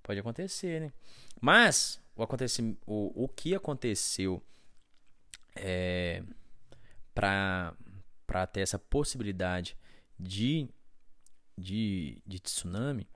Pode 0.03 0.21
acontecer, 0.21 0.81
né? 0.81 0.93
Mas 1.41 2.01
o, 2.15 2.23
aconteci, 2.23 2.77
o, 2.87 3.25
o 3.25 3.29
que 3.29 3.55
aconteceu 3.55 4.43
é, 5.57 6.23
para 7.15 7.75
ter 8.53 8.61
essa 8.61 8.79
possibilidade 8.79 9.77
de, 10.21 10.69
de, 11.57 12.21
de 12.27 12.39
tsunami 12.39 13.09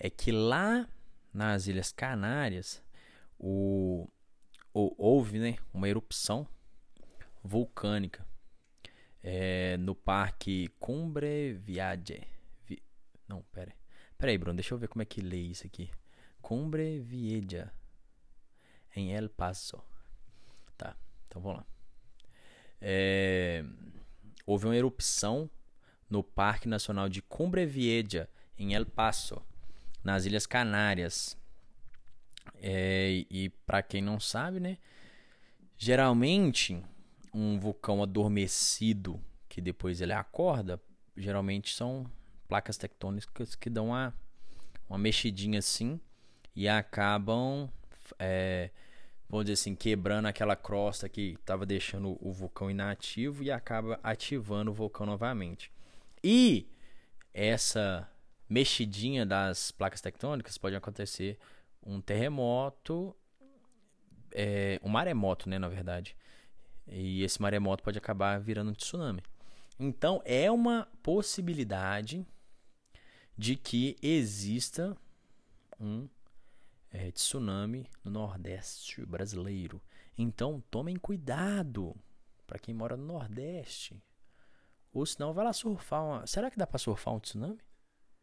é 0.00 0.08
que 0.08 0.32
lá 0.32 0.88
nas 1.32 1.66
Ilhas 1.66 1.92
Canárias 1.92 2.82
o, 3.38 4.08
o, 4.72 4.94
houve 4.96 5.38
né, 5.38 5.58
uma 5.74 5.88
erupção 5.88 6.48
vulcânica 7.44 8.26
é, 9.22 9.76
no 9.76 9.94
parque 9.94 10.68
Cumbre 10.80 11.52
Viage. 11.52 12.26
Vi... 12.66 12.82
Não, 13.28 13.42
pera. 13.52 13.74
Pera 14.16 14.32
aí, 14.32 14.38
Bruno, 14.38 14.56
deixa 14.56 14.72
eu 14.72 14.78
ver 14.78 14.88
como 14.88 15.02
é 15.02 15.04
que 15.04 15.20
lê 15.20 15.36
isso 15.36 15.66
aqui. 15.66 15.90
Cumbre 16.40 16.98
Vieja 16.98 17.70
em 18.96 19.12
El 19.12 19.28
Paso. 19.28 19.82
Tá, 20.78 20.96
então 21.28 21.42
vamos 21.42 21.58
lá. 21.58 21.66
É, 22.80 23.62
houve 24.46 24.64
uma 24.64 24.76
erupção 24.76 25.50
no 26.08 26.24
Parque 26.24 26.66
Nacional 26.66 27.08
de 27.08 27.20
Cumbre 27.20 27.66
Vieja 27.66 28.28
em 28.58 28.74
El 28.74 28.86
Paso, 28.86 29.44
nas 30.02 30.24
Ilhas 30.24 30.46
Canárias. 30.46 31.36
É, 32.56 33.24
e 33.30 33.48
para 33.66 33.82
quem 33.82 34.02
não 34.02 34.18
sabe, 34.18 34.60
né? 34.60 34.78
Geralmente 35.76 36.82
um 37.32 37.58
vulcão 37.58 38.02
adormecido 38.02 39.22
que 39.48 39.60
depois 39.60 40.00
ele 40.00 40.12
acorda, 40.12 40.80
geralmente 41.16 41.74
são 41.74 42.10
placas 42.48 42.76
tectônicas 42.76 43.54
que 43.54 43.70
dão 43.70 43.86
uma, 43.88 44.14
uma 44.88 44.98
mexidinha 44.98 45.60
assim 45.60 46.00
e 46.54 46.68
acabam, 46.68 47.70
é, 48.18 48.70
vamos 49.28 49.46
dizer 49.46 49.54
assim, 49.54 49.74
quebrando 49.74 50.26
aquela 50.26 50.56
crosta 50.56 51.08
que 51.08 51.36
estava 51.40 51.64
deixando 51.64 52.18
o 52.20 52.32
vulcão 52.32 52.70
inativo 52.70 53.42
e 53.42 53.50
acaba 53.50 54.00
ativando 54.02 54.70
o 54.70 54.74
vulcão 54.74 55.06
novamente. 55.06 55.70
E 56.22 56.68
essa 57.32 58.09
mexidinha 58.50 59.24
das 59.24 59.70
placas 59.70 60.00
tectônicas 60.00 60.58
pode 60.58 60.74
acontecer 60.74 61.38
um 61.80 62.00
terremoto, 62.00 63.16
é, 64.32 64.80
um 64.82 64.88
maremoto, 64.88 65.48
né, 65.48 65.56
na 65.58 65.68
verdade. 65.68 66.16
E 66.88 67.22
esse 67.22 67.40
maremoto 67.40 67.84
pode 67.84 67.96
acabar 67.96 68.40
virando 68.40 68.72
um 68.72 68.74
tsunami. 68.74 69.22
Então 69.78 70.20
é 70.24 70.50
uma 70.50 70.88
possibilidade 71.00 72.26
de 73.38 73.54
que 73.54 73.96
exista 74.02 74.96
um 75.78 76.08
é, 76.90 77.12
tsunami 77.12 77.88
no 78.04 78.10
Nordeste 78.10 79.06
brasileiro. 79.06 79.80
Então 80.18 80.62
tomem 80.70 80.96
cuidado 80.96 81.94
para 82.46 82.58
quem 82.58 82.74
mora 82.74 82.96
no 82.96 83.06
Nordeste. 83.06 84.02
Ou 84.92 85.06
senão 85.06 85.32
vai 85.32 85.44
lá 85.44 85.52
surfar 85.52 86.04
uma... 86.04 86.26
Será 86.26 86.50
que 86.50 86.58
dá 86.58 86.66
para 86.66 86.78
surfar 86.78 87.14
um 87.14 87.20
tsunami? 87.20 87.60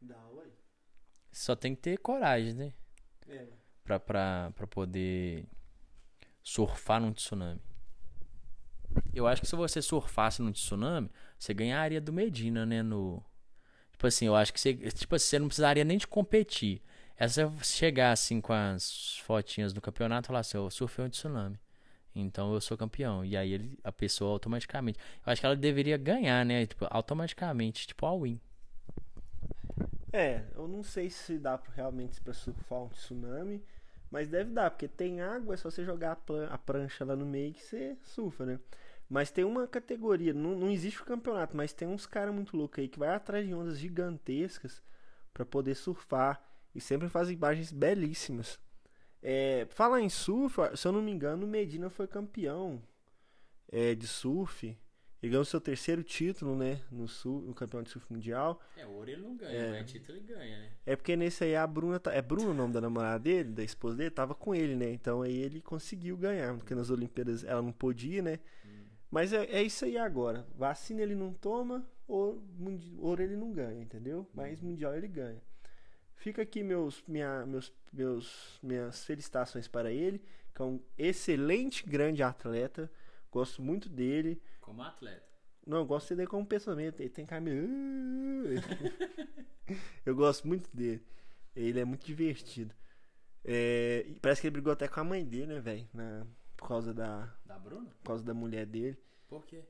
Dá, 0.01 0.27
ué. 0.29 0.45
Só 1.31 1.55
tem 1.55 1.75
que 1.75 1.81
ter 1.81 1.97
coragem, 1.97 2.53
né? 2.53 2.73
É. 3.27 3.47
Pra, 3.83 3.99
pra, 3.99 4.51
pra 4.55 4.67
poder 4.67 5.45
surfar 6.43 7.01
num 7.01 7.13
tsunami. 7.13 7.61
Eu 9.13 9.27
acho 9.27 9.41
que 9.41 9.47
se 9.47 9.55
você 9.55 9.81
surfasse 9.81 10.41
num 10.41 10.51
tsunami, 10.51 11.09
você 11.37 11.53
ganharia 11.53 12.01
do 12.01 12.13
Medina, 12.13 12.65
né? 12.65 12.81
No... 12.81 13.23
Tipo 13.91 14.07
assim, 14.07 14.25
eu 14.27 14.35
acho 14.35 14.53
que 14.53 14.59
você, 14.59 14.73
tipo 14.73 15.15
assim, 15.15 15.25
você 15.27 15.39
não 15.39 15.47
precisaria 15.47 15.83
nem 15.83 15.97
de 15.97 16.07
competir. 16.07 16.81
É 17.15 17.27
só 17.27 17.51
chegar 17.63 18.11
assim 18.11 18.39
com 18.39 18.53
as 18.53 19.17
fotinhas 19.25 19.73
do 19.73 19.81
campeonato 19.81 20.27
e 20.27 20.29
falar 20.29 20.39
assim, 20.39 20.57
eu 20.57 20.69
surfei 20.69 21.03
um 21.03 21.09
tsunami. 21.09 21.59
Então 22.15 22.53
eu 22.53 22.61
sou 22.61 22.77
campeão. 22.77 23.25
E 23.25 23.35
aí 23.35 23.51
ele, 23.53 23.79
a 23.83 23.91
pessoa 23.91 24.31
automaticamente. 24.31 24.99
Eu 25.25 25.31
acho 25.31 25.41
que 25.41 25.45
ela 25.45 25.55
deveria 25.55 25.97
ganhar, 25.97 26.45
né? 26.45 26.65
Tipo, 26.65 26.87
automaticamente, 26.89 27.87
tipo 27.87 28.05
all 28.05 28.21
win. 28.21 28.39
É, 30.17 30.43
eu 30.55 30.67
não 30.67 30.81
sei 30.81 31.11
se 31.11 31.37
dá 31.37 31.61
realmente 31.75 32.19
pra 32.21 32.33
surfar 32.33 32.81
um 32.81 32.89
tsunami, 32.89 33.63
mas 34.09 34.27
deve 34.27 34.49
dar, 34.51 34.71
porque 34.71 34.87
tem 34.87 35.21
água, 35.21 35.53
é 35.53 35.57
só 35.57 35.69
você 35.69 35.85
jogar 35.85 36.17
a, 36.49 36.55
a 36.55 36.57
prancha 36.57 37.05
lá 37.05 37.15
no 37.15 37.23
meio 37.23 37.53
que 37.53 37.61
você 37.61 37.95
surfa, 38.01 38.43
né? 38.43 38.59
Mas 39.07 39.29
tem 39.29 39.45
uma 39.45 39.67
categoria, 39.67 40.33
não, 40.33 40.57
não 40.57 40.71
existe 40.71 41.03
o 41.03 41.05
campeonato, 41.05 41.55
mas 41.55 41.71
tem 41.71 41.87
uns 41.87 42.07
caras 42.07 42.33
muito 42.33 42.57
loucos 42.57 42.79
aí 42.79 42.87
que 42.87 42.97
vai 42.97 43.09
atrás 43.09 43.45
de 43.45 43.53
ondas 43.53 43.77
gigantescas 43.77 44.81
pra 45.31 45.45
poder 45.45 45.75
surfar 45.75 46.41
e 46.73 46.81
sempre 46.81 47.07
faz 47.09 47.29
imagens 47.29 47.71
belíssimas. 47.71 48.59
É, 49.21 49.67
falar 49.69 50.01
em 50.01 50.09
surf, 50.09 50.59
se 50.75 50.87
eu 50.87 50.91
não 50.93 51.01
me 51.03 51.11
engano, 51.11 51.45
Medina 51.45 51.91
foi 51.91 52.07
campeão 52.07 52.81
é, 53.71 53.93
de 53.93 54.07
surf. 54.07 54.75
Ele 55.21 55.31
ganhou 55.31 55.43
seu 55.45 55.59
terceiro 55.59 56.03
título, 56.03 56.55
né? 56.55 56.79
No, 56.91 57.07
sul, 57.07 57.41
no 57.41 57.53
campeonato 57.53 57.87
de 57.87 57.93
surf 57.93 58.05
mundial. 58.13 58.61
É, 58.77 58.85
ouro 58.85 59.09
ele 59.09 59.21
não 59.23 59.35
ganha, 59.35 59.51
É. 59.51 59.71
mas 59.81 59.91
título 59.91 60.17
ele 60.17 60.27
ganha, 60.27 60.59
né? 60.59 60.69
É 60.85 60.95
porque 60.95 61.15
nesse 61.15 61.43
aí 61.43 61.55
a 61.55 61.65
Bruna. 61.65 61.99
tá- 61.99 62.13
É 62.13 62.21
Bruna 62.21 62.51
o 62.51 62.53
nome 62.53 62.71
da 62.73 62.79
namorada 62.81 63.17
dele, 63.19 63.49
da 63.51 63.63
esposa 63.63 63.97
dele? 63.97 64.11
Tava 64.11 64.35
com 64.35 64.53
ele, 64.53 64.75
né? 64.75 64.91
Então 64.91 65.23
aí 65.23 65.35
ele 65.35 65.59
conseguiu 65.59 66.15
ganhar. 66.15 66.55
Porque 66.55 66.75
nas 66.75 66.91
Olimpíadas 66.91 67.43
ela 67.43 67.61
não 67.63 67.71
podia, 67.71 68.21
né? 68.21 68.39
Mas 69.09 69.33
é, 69.33 69.45
é 69.45 69.63
isso 69.63 69.85
aí 69.85 69.97
agora. 69.97 70.45
Vacina 70.55 71.01
ele 71.01 71.15
não 71.15 71.33
toma, 71.33 71.83
ou 72.07 72.39
mundi- 72.57 72.93
ouro 72.99 73.23
ele 73.23 73.35
não 73.35 73.51
ganha, 73.53 73.81
entendeu? 73.81 74.27
Mas 74.33 74.61
mundial 74.61 74.93
ele 74.95 75.07
ganha. 75.07 75.41
Fica 76.15 76.41
aqui 76.43 76.61
meus, 76.61 77.03
minha, 77.07 77.45
meus, 77.45 77.73
meus, 77.91 78.59
minhas 78.61 79.03
felicitações 79.05 79.67
para 79.67 79.91
ele, 79.91 80.21
que 80.53 80.61
é 80.61 80.65
um 80.65 80.79
excelente 80.97 81.83
grande 81.87 82.21
atleta. 82.21 82.91
Gosto 83.31 83.61
muito 83.61 83.87
dele. 83.89 84.39
Como 84.67 84.83
atleta. 84.83 85.23
Não, 85.65 85.77
eu 85.77 85.85
gosto 85.85 86.13
dele 86.13 86.27
como 86.27 86.45
pensamento. 86.45 86.99
Ele 86.99 87.09
tem 87.09 87.25
cabelo. 87.25 87.69
eu 90.05 90.13
gosto 90.13 90.45
muito 90.45 90.69
dele. 90.75 91.01
Ele 91.55 91.79
é 91.79 91.85
muito 91.85 92.05
divertido. 92.05 92.75
É, 93.45 94.05
parece 94.21 94.41
que 94.41 94.47
ele 94.47 94.51
brigou 94.51 94.73
até 94.73 94.89
com 94.89 94.99
a 94.99 95.05
mãe 95.05 95.23
dele, 95.23 95.53
né, 95.53 95.59
velho? 95.61 95.87
Por 96.57 96.67
causa 96.67 96.93
da. 96.93 97.33
Da 97.45 97.57
Bruna? 97.57 97.89
Por 98.03 98.07
causa 98.07 98.25
da 98.25 98.33
mulher 98.33 98.65
dele. 98.65 98.97
Por 99.29 99.45
quê? 99.45 99.63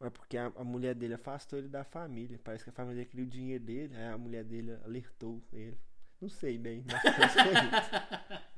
É 0.00 0.08
porque 0.08 0.38
a, 0.38 0.52
a 0.54 0.62
mulher 0.62 0.94
dele 0.94 1.14
afastou 1.14 1.58
ele 1.58 1.68
da 1.68 1.82
família. 1.82 2.38
Parece 2.44 2.62
que 2.62 2.70
a 2.70 2.72
família 2.72 3.04
queria 3.04 3.24
o 3.24 3.28
dinheiro 3.28 3.64
dele, 3.64 3.96
aí 3.96 4.06
a 4.06 4.16
mulher 4.16 4.44
dele 4.44 4.78
alertou 4.84 5.42
ele. 5.52 5.76
Não 6.20 6.28
sei 6.28 6.58
bem, 6.58 6.84
mas 6.86 7.02
foi 7.34 7.52
isso. 7.52 8.53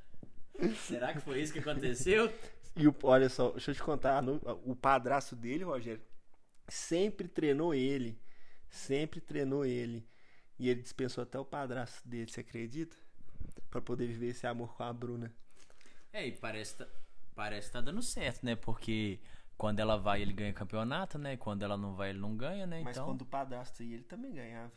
Será 0.86 1.12
que 1.12 1.20
foi 1.20 1.40
isso 1.42 1.52
que 1.52 1.58
aconteceu? 1.58 2.32
E 2.76 2.86
o, 2.86 2.94
olha 3.02 3.28
só, 3.28 3.50
deixa 3.50 3.70
eu 3.70 3.74
te 3.74 3.82
contar, 3.82 4.22
no- 4.22 4.40
o 4.64 4.74
padrasto 4.76 5.34
dele, 5.34 5.64
Rogério, 5.64 6.02
sempre 6.68 7.28
treinou 7.28 7.74
ele. 7.74 8.18
Sempre 8.68 9.20
treinou 9.20 9.64
ele. 9.64 10.06
E 10.58 10.68
ele 10.68 10.82
dispensou 10.82 11.22
até 11.22 11.38
o 11.38 11.44
padrasto 11.44 12.06
dele, 12.08 12.30
você 12.30 12.40
acredita? 12.40 12.96
Pra 13.70 13.80
poder 13.80 14.06
viver 14.06 14.28
esse 14.28 14.46
amor 14.46 14.74
com 14.76 14.82
a 14.82 14.92
Bruna. 14.92 15.32
É, 16.12 16.26
e 16.26 16.32
parece 16.32 16.76
tá, 16.76 16.86
parece 17.34 17.70
tá 17.70 17.80
dando 17.80 18.02
certo, 18.02 18.44
né? 18.44 18.56
Porque 18.56 19.20
quando 19.56 19.80
ela 19.80 19.96
vai, 19.96 20.22
ele 20.22 20.32
ganha 20.32 20.52
campeonato, 20.52 21.18
né? 21.18 21.34
E 21.34 21.36
quando 21.36 21.62
ela 21.62 21.76
não 21.76 21.94
vai, 21.94 22.10
ele 22.10 22.18
não 22.18 22.36
ganha, 22.36 22.66
né? 22.66 22.82
Mas 22.82 22.96
Então, 22.96 23.06
quando 23.06 23.22
o 23.22 23.26
padrasto 23.26 23.82
ia, 23.82 23.94
ele 23.94 24.04
também 24.04 24.32
ganhava. 24.32 24.72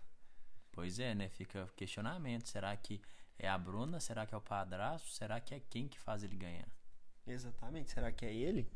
pois 0.71 0.99
é, 0.99 1.15
né? 1.15 1.29
Fica 1.29 1.67
questionamento. 1.75 2.47
Será 2.49 2.75
que 2.77 3.01
é 3.39 3.47
a 3.47 3.57
Bruna? 3.57 3.99
Será 3.99 4.25
que 4.25 4.35
é 4.35 4.37
o 4.37 4.41
padrasto? 4.41 5.09
Será 5.09 5.39
que 5.39 5.55
é 5.55 5.61
quem 5.69 5.87
que 5.87 5.99
faz 5.99 6.23
ele 6.23 6.35
ganhar? 6.35 6.67
Exatamente, 7.25 7.91
será 7.91 8.11
que 8.11 8.25
é 8.25 8.33
ele? 8.33 8.67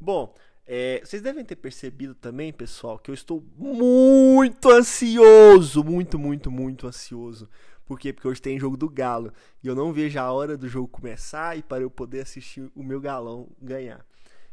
Bom, 0.00 0.34
é, 0.66 1.00
vocês 1.04 1.20
devem 1.20 1.44
ter 1.44 1.56
percebido 1.56 2.14
também, 2.14 2.52
pessoal, 2.52 2.98
que 2.98 3.10
eu 3.10 3.14
estou 3.14 3.44
muito 3.56 4.70
ansioso, 4.70 5.84
muito, 5.84 6.18
muito, 6.18 6.50
muito 6.50 6.86
ansioso. 6.86 7.48
Por 7.84 7.98
quê? 7.98 8.12
Porque 8.12 8.28
hoje 8.28 8.40
tem 8.40 8.58
jogo 8.58 8.76
do 8.76 8.88
Galo 8.88 9.32
e 9.62 9.66
eu 9.66 9.74
não 9.74 9.92
vejo 9.92 10.18
a 10.18 10.32
hora 10.32 10.56
do 10.56 10.68
jogo 10.68 10.88
começar 10.88 11.58
e 11.58 11.62
para 11.62 11.82
eu 11.82 11.90
poder 11.90 12.20
assistir 12.20 12.70
o 12.74 12.82
meu 12.82 13.00
galão 13.00 13.48
ganhar. 13.60 14.06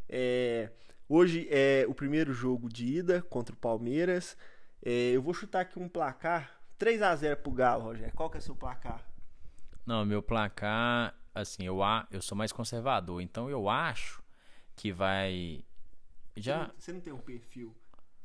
É, 0.09 0.71
hoje 1.07 1.47
é 1.51 1.85
o 1.87 1.93
primeiro 1.93 2.33
jogo 2.33 2.67
de 2.67 2.97
ida 2.97 3.21
contra 3.21 3.53
o 3.53 3.57
Palmeiras. 3.57 4.35
É, 4.83 5.11
eu 5.11 5.21
vou 5.21 5.33
chutar 5.33 5.61
aqui 5.61 5.77
um 5.79 5.87
placar 5.87 6.59
3 6.79 7.01
a 7.01 7.15
0 7.15 7.37
pro 7.37 7.51
Galo, 7.51 7.83
Rogério. 7.83 8.13
Qual 8.15 8.29
que 8.29 8.37
é 8.37 8.39
o 8.39 8.43
seu 8.43 8.55
placar? 8.55 9.08
Não, 9.89 10.05
meu 10.05 10.21
placar, 10.21 11.15
assim, 11.33 11.63
eu, 11.63 11.81
a- 11.81 12.07
eu 12.11 12.21
sou 12.21 12.37
mais 12.37 12.51
conservador. 12.51 13.23
Então 13.23 13.49
eu 13.49 13.67
acho 13.67 14.21
que 14.75 14.91
vai. 14.93 15.65
Você 16.35 16.41
Já 16.41 16.67
não, 16.67 16.73
você 16.77 16.93
não 16.93 17.01
tem 17.01 17.11
um 17.11 17.17
perfil 17.17 17.75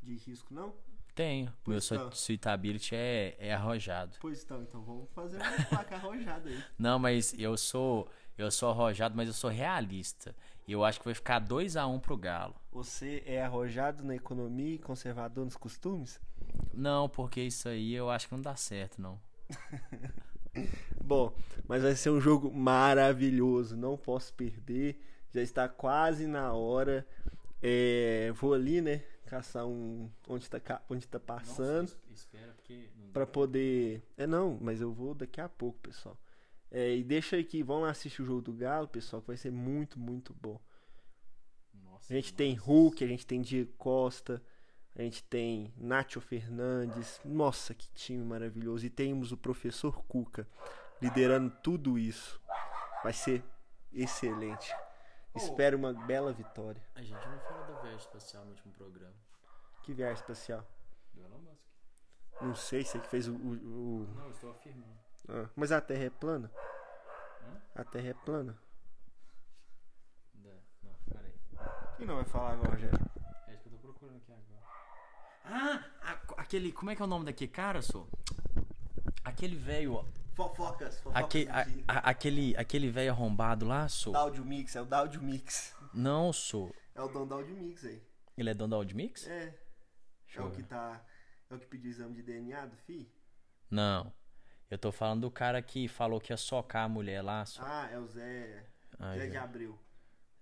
de 0.02 0.14
risco, 0.14 0.52
não? 0.52 0.74
tenho. 1.14 1.46
Meu 1.66 1.78
Pois 1.78 1.88
tá. 1.88 2.10
suitability 2.10 2.94
é, 2.94 3.34
é 3.38 3.54
arrojado. 3.54 4.18
Pois 4.20 4.44
então, 4.44 4.60
então 4.62 4.82
vamos 4.82 5.08
fazer 5.14 5.38
um 5.38 5.40
placar 5.70 6.00
arrojado 6.04 6.50
aí. 6.50 6.62
Não, 6.78 6.98
mas 6.98 7.32
eu 7.38 7.56
sou. 7.56 8.10
Eu 8.36 8.50
sou 8.50 8.68
arrojado, 8.68 9.16
mas 9.16 9.28
eu 9.28 9.32
sou 9.32 9.48
realista. 9.48 10.36
E 10.68 10.72
eu 10.72 10.84
acho 10.84 10.98
que 10.98 11.06
vai 11.06 11.14
ficar 11.14 11.38
2 11.38 11.78
a 11.78 11.86
1 11.86 11.98
pro 11.98 12.14
Galo. 12.14 12.54
Você 12.72 13.22
é 13.24 13.42
arrojado 13.42 14.04
na 14.04 14.14
economia 14.14 14.74
e 14.74 14.78
conservador 14.78 15.46
nos 15.46 15.56
costumes? 15.56 16.20
Não, 16.74 17.08
porque 17.08 17.40
isso 17.40 17.70
aí 17.70 17.94
eu 17.94 18.10
acho 18.10 18.28
que 18.28 18.34
não 18.34 18.42
dá 18.42 18.54
certo, 18.54 19.00
não. 19.00 19.18
Bom, 21.04 21.34
mas 21.68 21.82
vai 21.82 21.94
ser 21.94 22.10
um 22.10 22.20
jogo 22.20 22.52
maravilhoso, 22.52 23.76
não 23.76 23.96
posso 23.96 24.32
perder. 24.34 25.00
Já 25.32 25.42
está 25.42 25.68
quase 25.68 26.26
na 26.26 26.52
hora. 26.52 27.06
É, 27.62 28.30
vou 28.32 28.54
ali, 28.54 28.80
né? 28.80 29.02
Caçar 29.26 29.66
um. 29.66 30.10
Onde 30.28 30.48
tá, 30.48 30.60
ca- 30.60 30.82
onde 30.88 31.06
tá 31.08 31.18
passando. 31.18 31.88
Pra 33.12 33.26
poder. 33.26 34.02
É 34.16 34.26
não, 34.26 34.58
mas 34.60 34.80
eu 34.80 34.92
vou 34.92 35.14
daqui 35.14 35.40
a 35.40 35.48
pouco, 35.48 35.78
pessoal. 35.80 36.18
É, 36.70 36.94
e 36.96 37.02
deixa 37.04 37.36
aqui, 37.38 37.62
vão 37.62 37.80
lá 37.82 37.90
assistir 37.90 38.22
o 38.22 38.24
jogo 38.24 38.42
do 38.42 38.52
Galo, 38.52 38.88
pessoal, 38.88 39.22
que 39.22 39.28
vai 39.28 39.36
ser 39.36 39.50
muito, 39.50 39.98
muito 39.98 40.34
bom. 40.34 40.60
Nossa, 41.82 42.12
A 42.12 42.16
gente 42.16 42.32
tem 42.34 42.54
Hulk, 42.54 43.02
a 43.04 43.06
gente 43.06 43.26
tem 43.26 43.40
Diego 43.40 43.72
Costa, 43.78 44.42
a 44.96 45.02
gente 45.02 45.22
tem 45.24 45.72
Nacho 45.76 46.20
Fernandes. 46.20 47.20
Nossa, 47.24 47.74
que 47.74 47.88
time 47.92 48.24
maravilhoso. 48.24 48.86
E 48.86 48.90
temos 48.90 49.32
o 49.32 49.36
professor 49.36 50.02
Cuca 50.04 50.46
liderando 51.00 51.50
tudo 51.62 51.98
isso. 51.98 52.40
Vai 53.02 53.12
ser 53.12 53.44
excelente. 53.92 54.72
Espero 55.34 55.76
uma 55.76 55.92
bela 55.92 56.32
vitória. 56.32 56.80
A 56.94 57.02
gente 57.02 57.26
não 57.28 57.38
falou 57.40 57.66
da 57.66 57.80
viagem 57.80 57.98
espacial 57.98 58.44
no 58.44 58.50
último 58.50 58.72
programa. 58.74 59.14
Que 59.82 59.92
viagem 59.92 60.14
espacial. 60.14 60.64
Do 61.12 61.22
Elon 61.22 61.38
Musk. 61.38 61.64
Não 62.40 62.54
sei 62.54 62.84
se 62.84 62.96
é 62.96 63.00
que 63.00 63.08
fez 63.08 63.26
o. 63.28 63.34
o- 63.34 64.02
o- 64.02 64.14
Não, 64.14 64.30
estou 64.30 64.50
afirmando. 64.52 64.94
Ah, 65.28 65.48
mas 65.56 65.72
a 65.72 65.80
Terra 65.80 66.04
é 66.04 66.10
plana? 66.10 66.50
Hã? 67.42 67.60
A 67.74 67.84
Terra 67.84 68.08
é 68.08 68.14
plana. 68.14 68.56
Não, 70.34 70.94
peraí. 71.08 71.34
Quem 71.96 72.06
não 72.06 72.16
vai 72.16 72.24
falar 72.24 72.52
agora, 72.52 72.70
Rogério? 72.70 72.98
É 73.48 73.54
isso 73.54 73.62
que 73.62 73.68
eu 73.68 73.72
tô 73.72 73.78
procurando 73.78 74.16
aqui 74.16 74.32
agora. 74.32 74.63
Ah, 75.44 75.84
aquele. 76.38 76.72
Como 76.72 76.90
é 76.90 76.96
que 76.96 77.02
é 77.02 77.04
o 77.04 77.08
nome 77.08 77.24
daquele 77.26 77.50
cara, 77.50 77.82
sou? 77.82 78.08
Aquele 79.24 79.56
velho. 79.56 80.04
Fofocas, 80.34 80.98
fofocas 80.98 81.22
Aque, 81.24 81.46
a- 81.48 81.66
a- 81.86 82.10
aquele 82.10 82.56
aquele 82.56 82.90
velho 82.90 83.10
arrombado 83.12 83.66
lá, 83.66 83.88
sou. 83.88 84.12
Daudio 84.12 84.44
Mix, 84.44 84.74
é 84.74 84.82
o 84.82 84.84
Daudio 84.84 85.22
Mix. 85.22 85.74
Não, 85.92 86.32
sou. 86.32 86.74
É 86.94 87.00
o 87.02 87.08
dono 87.08 87.26
da 87.26 87.36
Audio 87.36 87.54
Mix 87.56 87.84
aí. 87.84 88.02
Ele 88.36 88.50
é 88.50 88.54
dono 88.54 88.70
da? 88.94 89.26
É. 89.26 89.54
Deixa 90.26 90.40
É 90.40 90.42
eu 90.42 90.46
o 90.48 90.50
que 90.50 90.62
tá. 90.62 91.00
É 91.50 91.54
o 91.54 91.58
que 91.58 91.66
pediu 91.66 91.90
exame 91.90 92.14
de 92.14 92.22
DNA 92.22 92.66
do 92.66 92.76
FI? 92.78 93.08
Não. 93.70 94.12
Eu 94.70 94.78
tô 94.78 94.90
falando 94.90 95.20
do 95.20 95.30
cara 95.30 95.62
que 95.62 95.86
falou 95.86 96.20
que 96.20 96.32
ia 96.32 96.36
socar 96.36 96.84
a 96.84 96.88
mulher 96.88 97.22
lá. 97.22 97.44
só. 97.46 97.62
Ah, 97.64 97.88
é 97.92 97.98
o 97.98 98.06
Zé. 98.08 98.66
Ah, 98.98 99.14
Zé 99.16 99.26
de. 99.28 99.36
Abril. 99.36 99.78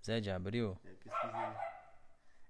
Zé 0.05 0.21
de 0.21 0.31
Abril? 0.31 0.79
É, 0.85 0.89
pesquisei. 0.91 1.41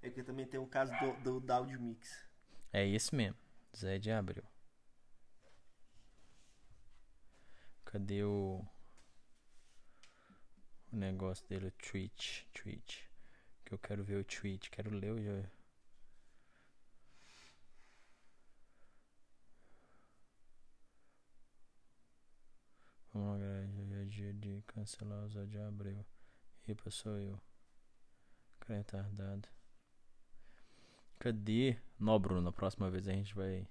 É 0.03 0.09
porque 0.09 0.23
também 0.23 0.47
tem 0.47 0.61
um 0.61 0.67
caso 0.67 0.93
do, 1.01 1.13
do, 1.23 1.41
da 1.41 1.57
Audio 1.57 1.81
Mix. 1.81 2.25
É 2.73 2.87
esse 2.87 3.15
mesmo. 3.15 3.37
Zé 3.77 3.99
de 3.99 4.11
Abril. 4.11 4.45
Cadê 7.85 8.25
o. 8.25 8.65
O 10.91 10.97
negócio 10.97 11.47
dele, 11.49 11.67
o 11.67 11.73
tweet. 11.73 12.47
Tweet. 12.55 13.09
Que 13.65 13.75
eu 13.75 13.79
quero 13.79 14.03
ver 14.03 14.17
o 14.17 14.25
tweet. 14.25 14.71
Quero 14.71 14.91
ler 14.91 15.13
o. 15.13 15.17
Vamos 23.13 23.33
lá, 23.33 23.39
galera. 23.39 23.69
Hoje 23.69 24.01
é 24.01 24.05
dia 24.05 24.33
de 24.33 24.63
cancelar 24.67 25.25
o 25.25 25.29
Zé 25.29 25.45
de 25.45 25.59
Abril. 25.59 26.05
Ripa 26.63 26.91
sou 26.91 27.19
eu. 27.19 27.39
Cara 28.61 28.79
retardado. 28.79 29.49
Cadê? 31.23 31.77
Não, 32.01 32.19
Bruno, 32.19 32.41
na 32.41 32.51
próxima 32.51 32.91
vez 32.91 33.07
a 33.07 33.13
gente 33.13 33.33
vai. 33.33 33.65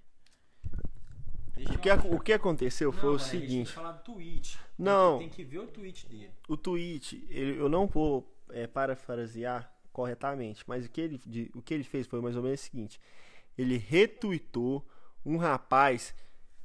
O 1.57 1.77
que, 1.79 1.89
o 2.15 2.19
que 2.21 2.31
aconteceu 2.31 2.93
foi 2.93 3.09
o 3.09 3.19
seguinte. 3.19 3.73
falar 3.73 3.91
do 3.91 4.03
tweet. 4.03 4.57
Não. 4.77 5.19
Tem 5.19 5.27
que 5.27 5.43
ver 5.43 5.59
o 5.59 5.67
tweet 5.67 6.07
dele. 6.07 6.31
O 6.47 6.55
tweet, 6.55 7.27
ele- 7.29 7.59
eu 7.59 7.67
não 7.67 7.87
vou 7.87 8.33
é, 8.51 8.67
parafrasear 8.67 9.69
corretamente, 9.91 10.63
mas 10.65 10.85
o 10.85 10.89
que, 10.89 11.01
ele, 11.01 11.17
de- 11.25 11.51
o 11.53 11.61
que 11.61 11.73
ele 11.73 11.83
fez 11.83 12.07
foi 12.07 12.21
mais 12.21 12.37
ou 12.37 12.41
menos 12.41 12.61
o 12.61 12.63
seguinte: 12.63 13.01
ele 13.57 13.75
retweetou 13.77 14.87
um 15.25 15.35
rapaz 15.35 16.15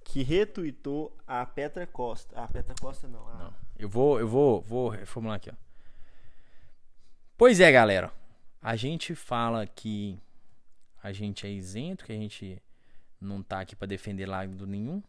que 0.05 0.23
retweetou 0.23 1.17
a 1.27 1.45
Petra 1.45 1.85
Costa. 1.85 2.41
A 2.41 2.47
Petra 2.47 2.77
Costa 2.81 3.09
não, 3.09 3.27
a- 3.29 3.35
Não. 3.35 3.55
Eu 3.77 3.89
vou, 3.89 4.21
eu 4.21 4.29
vou, 4.29 4.61
vou 4.63 4.89
reformular 4.89 5.37
aqui, 5.37 5.51
ó. 5.51 5.55
Pois 7.37 7.59
é, 7.59 7.71
galera. 7.73 8.13
A 8.63 8.75
gente 8.77 9.15
fala 9.17 9.67
que 9.67 10.19
a 11.07 11.13
gente 11.13 11.47
é 11.47 11.51
isento, 11.51 12.05
que 12.05 12.13
a 12.13 12.17
gente 12.17 12.61
não 13.21 13.41
tá 13.41 13.61
aqui 13.61 13.77
pra 13.77 13.87
defender 13.87 14.27
lado 14.27 14.67
nenhum. 14.67 15.01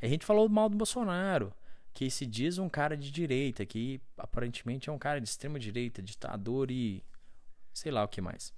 A 0.00 0.06
gente 0.06 0.26
falou 0.26 0.46
mal 0.50 0.68
do 0.68 0.76
Bolsonaro, 0.76 1.50
que 1.94 2.10
se 2.10 2.26
diz 2.26 2.58
um 2.58 2.68
cara 2.68 2.94
de 2.94 3.10
direita, 3.10 3.64
que 3.64 3.98
aparentemente 4.18 4.90
é 4.90 4.92
um 4.92 4.98
cara 4.98 5.18
de 5.18 5.26
extrema 5.26 5.58
direita, 5.58 6.02
ditador 6.02 6.70
e 6.70 7.02
sei 7.72 7.90
lá 7.90 8.04
o 8.04 8.08
que 8.08 8.20
mais. 8.20 8.52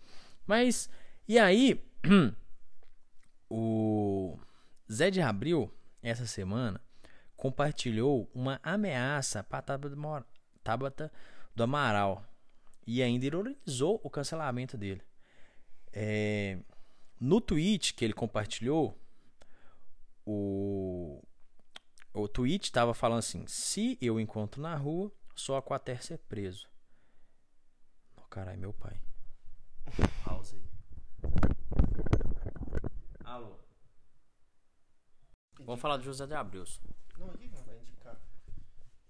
Mas 0.45 0.91
e 1.29 1.39
aí 1.39 1.81
o 3.49 4.37
Zé 4.91 5.09
de 5.09 5.21
Abril 5.21 5.73
essa 6.03 6.27
semana 6.27 6.81
compartilhou 7.37 8.29
uma 8.35 8.59
ameaça 8.61 9.45
para 9.45 9.79
Tabata 10.65 11.13
do 11.55 11.63
Amaral 11.63 12.25
e 12.85 13.01
ainda 13.05 13.25
ironizou 13.25 14.01
o 14.03 14.11
cancelamento 14.11 14.77
dele. 14.77 15.03
É, 15.93 16.59
no 17.21 17.41
tweet 17.41 17.95
que 17.95 18.05
ele 18.05 18.13
compartilhou, 18.13 18.97
o, 20.25 21.23
o 22.13 22.29
tweet 22.29 22.71
tava 22.71 22.95
falando 22.95 23.21
assim: 23.21 23.47
se 23.47 23.99
eu 24.01 24.21
encontro 24.21 24.61
na 24.61 24.75
rua, 24.77 25.11
só 25.35 25.57
a 25.57 25.63
Quater 25.63 26.03
ser 26.03 26.19
preso. 26.19 26.69
Oh, 28.17 28.23
caralho, 28.23 28.59
meu 28.59 28.73
pai. 28.73 29.01
Pausa 30.25 30.57
aí. 30.57 30.69
Alô. 33.25 33.59
Vamos 35.61 35.81
falar 35.81 35.97
do 35.97 36.05
José 36.05 36.27
de 36.27 36.35
Abreu. 36.35 36.65
Não, 37.19 37.31
aqui 37.31 37.49
vai 37.49 37.79
indicar. 37.79 38.21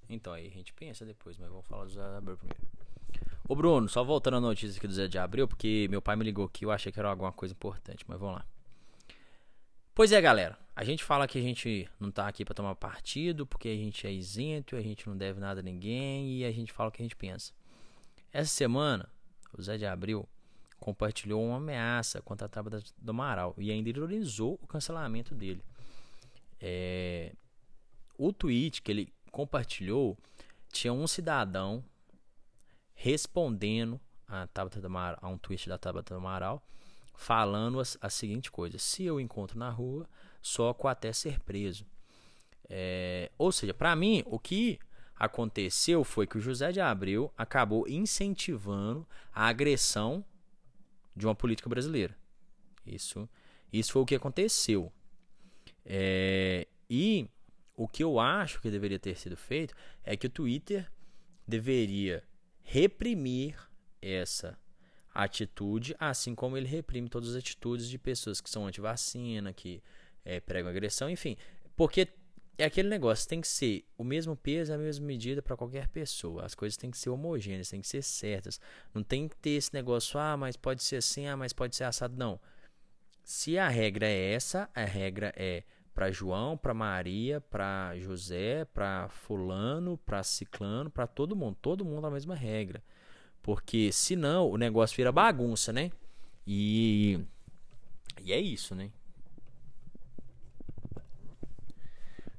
Então 0.08 0.32
aí 0.32 0.46
a 0.46 0.50
gente 0.50 0.72
pensa 0.72 1.04
depois, 1.04 1.36
mas 1.36 1.48
vamos 1.48 1.66
falar 1.66 1.84
do 1.84 1.90
José 1.90 2.08
de 2.08 2.16
Abreu 2.16 2.36
primeiro. 2.36 2.77
Ô 3.48 3.56
Bruno, 3.56 3.88
só 3.88 4.04
voltando 4.04 4.36
à 4.36 4.40
notícia 4.40 4.76
aqui 4.76 4.86
do 4.86 4.90
José 4.90 5.08
de 5.08 5.16
Abreu, 5.18 5.48
porque 5.48 5.88
meu 5.88 6.02
pai 6.02 6.14
me 6.16 6.22
ligou 6.22 6.44
aqui, 6.44 6.66
eu 6.66 6.70
achei 6.70 6.92
que 6.92 6.98
era 6.98 7.08
alguma 7.08 7.32
coisa 7.32 7.54
importante, 7.54 8.04
mas 8.06 8.20
vamos 8.20 8.36
lá. 8.36 8.46
Pois 9.94 10.12
é, 10.12 10.20
galera. 10.20 10.58
A 10.76 10.84
gente 10.84 11.02
fala 11.02 11.26
que 11.26 11.38
a 11.38 11.40
gente 11.40 11.88
não 11.98 12.10
tá 12.10 12.28
aqui 12.28 12.44
para 12.44 12.54
tomar 12.54 12.74
partido, 12.74 13.46
porque 13.46 13.70
a 13.70 13.74
gente 13.74 14.06
é 14.06 14.12
isento, 14.12 14.76
a 14.76 14.82
gente 14.82 15.08
não 15.08 15.16
deve 15.16 15.40
nada 15.40 15.60
a 15.60 15.62
ninguém 15.62 16.30
e 16.36 16.44
a 16.44 16.52
gente 16.52 16.70
fala 16.70 16.90
o 16.90 16.92
que 16.92 17.00
a 17.00 17.04
gente 17.06 17.16
pensa. 17.16 17.54
Essa 18.30 18.50
semana, 18.50 19.10
o 19.56 19.62
Zé 19.62 19.78
de 19.78 19.86
Abril 19.86 20.28
compartilhou 20.78 21.42
uma 21.42 21.56
ameaça 21.56 22.20
contra 22.20 22.44
a 22.44 22.48
Tábua 22.50 22.82
do 22.98 23.10
Amaral 23.10 23.54
e 23.56 23.70
ainda 23.70 23.88
ironizou 23.88 24.58
o 24.62 24.66
cancelamento 24.66 25.34
dele. 25.34 25.64
É... 26.60 27.32
O 28.18 28.30
tweet 28.30 28.82
que 28.82 28.92
ele 28.92 29.12
compartilhou 29.32 30.18
tinha 30.70 30.92
um 30.92 31.06
cidadão 31.06 31.82
respondendo 33.00 34.00
a, 34.26 34.48
Tabata 34.48 34.84
Amaral, 34.84 35.18
a 35.22 35.28
um 35.28 35.38
tweet 35.38 35.68
da 35.68 35.78
Tabata 35.78 36.16
Amaral 36.16 36.60
falando 37.14 37.80
a, 37.80 37.84
a 38.00 38.10
seguinte 38.10 38.50
coisa: 38.50 38.76
se 38.76 39.04
eu 39.04 39.20
encontro 39.20 39.56
na 39.56 39.70
rua, 39.70 40.06
soco 40.42 40.88
até 40.88 41.12
ser 41.12 41.38
preso. 41.40 41.86
É, 42.68 43.30
ou 43.38 43.52
seja, 43.52 43.72
para 43.72 43.94
mim, 43.94 44.24
o 44.26 44.36
que 44.36 44.80
aconteceu 45.14 46.02
foi 46.02 46.26
que 46.26 46.36
o 46.36 46.40
José 46.40 46.72
de 46.72 46.80
Abreu 46.80 47.32
acabou 47.38 47.88
incentivando 47.88 49.06
a 49.32 49.46
agressão 49.46 50.24
de 51.14 51.24
uma 51.24 51.36
política 51.36 51.68
brasileira. 51.68 52.16
Isso, 52.84 53.28
isso 53.72 53.92
foi 53.92 54.02
o 54.02 54.06
que 54.06 54.16
aconteceu. 54.16 54.92
É, 55.84 56.66
e 56.90 57.30
o 57.76 57.86
que 57.86 58.02
eu 58.02 58.18
acho 58.18 58.60
que 58.60 58.70
deveria 58.70 58.98
ter 58.98 59.16
sido 59.16 59.36
feito 59.36 59.72
é 60.02 60.16
que 60.16 60.26
o 60.26 60.30
Twitter 60.30 60.90
deveria 61.46 62.24
reprimir 62.70 63.56
essa 64.00 64.58
atitude, 65.14 65.96
assim 65.98 66.34
como 66.34 66.54
ele 66.54 66.68
reprime 66.68 67.08
todas 67.08 67.30
as 67.30 67.36
atitudes 67.36 67.88
de 67.88 67.98
pessoas 67.98 68.42
que 68.42 68.50
são 68.50 68.66
anti-vacina, 68.66 69.54
que 69.54 69.82
é, 70.22 70.38
pregam 70.38 70.70
agressão, 70.70 71.08
enfim. 71.08 71.34
Porque 71.74 72.08
é 72.58 72.66
aquele 72.66 72.90
negócio, 72.90 73.26
tem 73.26 73.40
que 73.40 73.48
ser 73.48 73.86
o 73.96 74.04
mesmo 74.04 74.36
peso, 74.36 74.74
a 74.74 74.76
mesma 74.76 75.06
medida 75.06 75.40
para 75.40 75.56
qualquer 75.56 75.88
pessoa. 75.88 76.44
As 76.44 76.54
coisas 76.54 76.76
têm 76.76 76.90
que 76.90 76.98
ser 76.98 77.08
homogêneas, 77.08 77.70
têm 77.70 77.80
que 77.80 77.88
ser 77.88 78.02
certas. 78.02 78.60
Não 78.92 79.02
tem 79.02 79.28
que 79.28 79.36
ter 79.36 79.50
esse 79.50 79.72
negócio, 79.72 80.20
ah, 80.20 80.36
mas 80.36 80.54
pode 80.54 80.82
ser 80.82 80.96
assim, 80.96 81.26
ah, 81.26 81.38
mas 81.38 81.54
pode 81.54 81.74
ser 81.74 81.84
assado. 81.84 82.16
Não. 82.18 82.38
Se 83.24 83.56
a 83.56 83.68
regra 83.68 84.06
é 84.06 84.32
essa, 84.34 84.68
a 84.74 84.84
regra 84.84 85.32
é 85.34 85.64
para 85.98 86.12
João, 86.12 86.56
para 86.56 86.72
Maria, 86.72 87.40
para 87.40 87.92
José, 87.98 88.64
para 88.66 89.08
fulano, 89.08 89.98
para 89.98 90.22
ciclano, 90.22 90.88
para 90.88 91.08
todo 91.08 91.34
mundo, 91.34 91.56
todo 91.60 91.84
mundo 91.84 92.06
a 92.06 92.10
mesma 92.12 92.36
regra. 92.36 92.80
Porque 93.42 93.90
senão 93.90 94.48
o 94.48 94.56
negócio 94.56 94.96
vira 94.96 95.10
bagunça, 95.10 95.72
né? 95.72 95.90
E 96.46 97.18
e 98.22 98.32
é 98.32 98.38
isso, 98.38 98.76
né? 98.76 98.92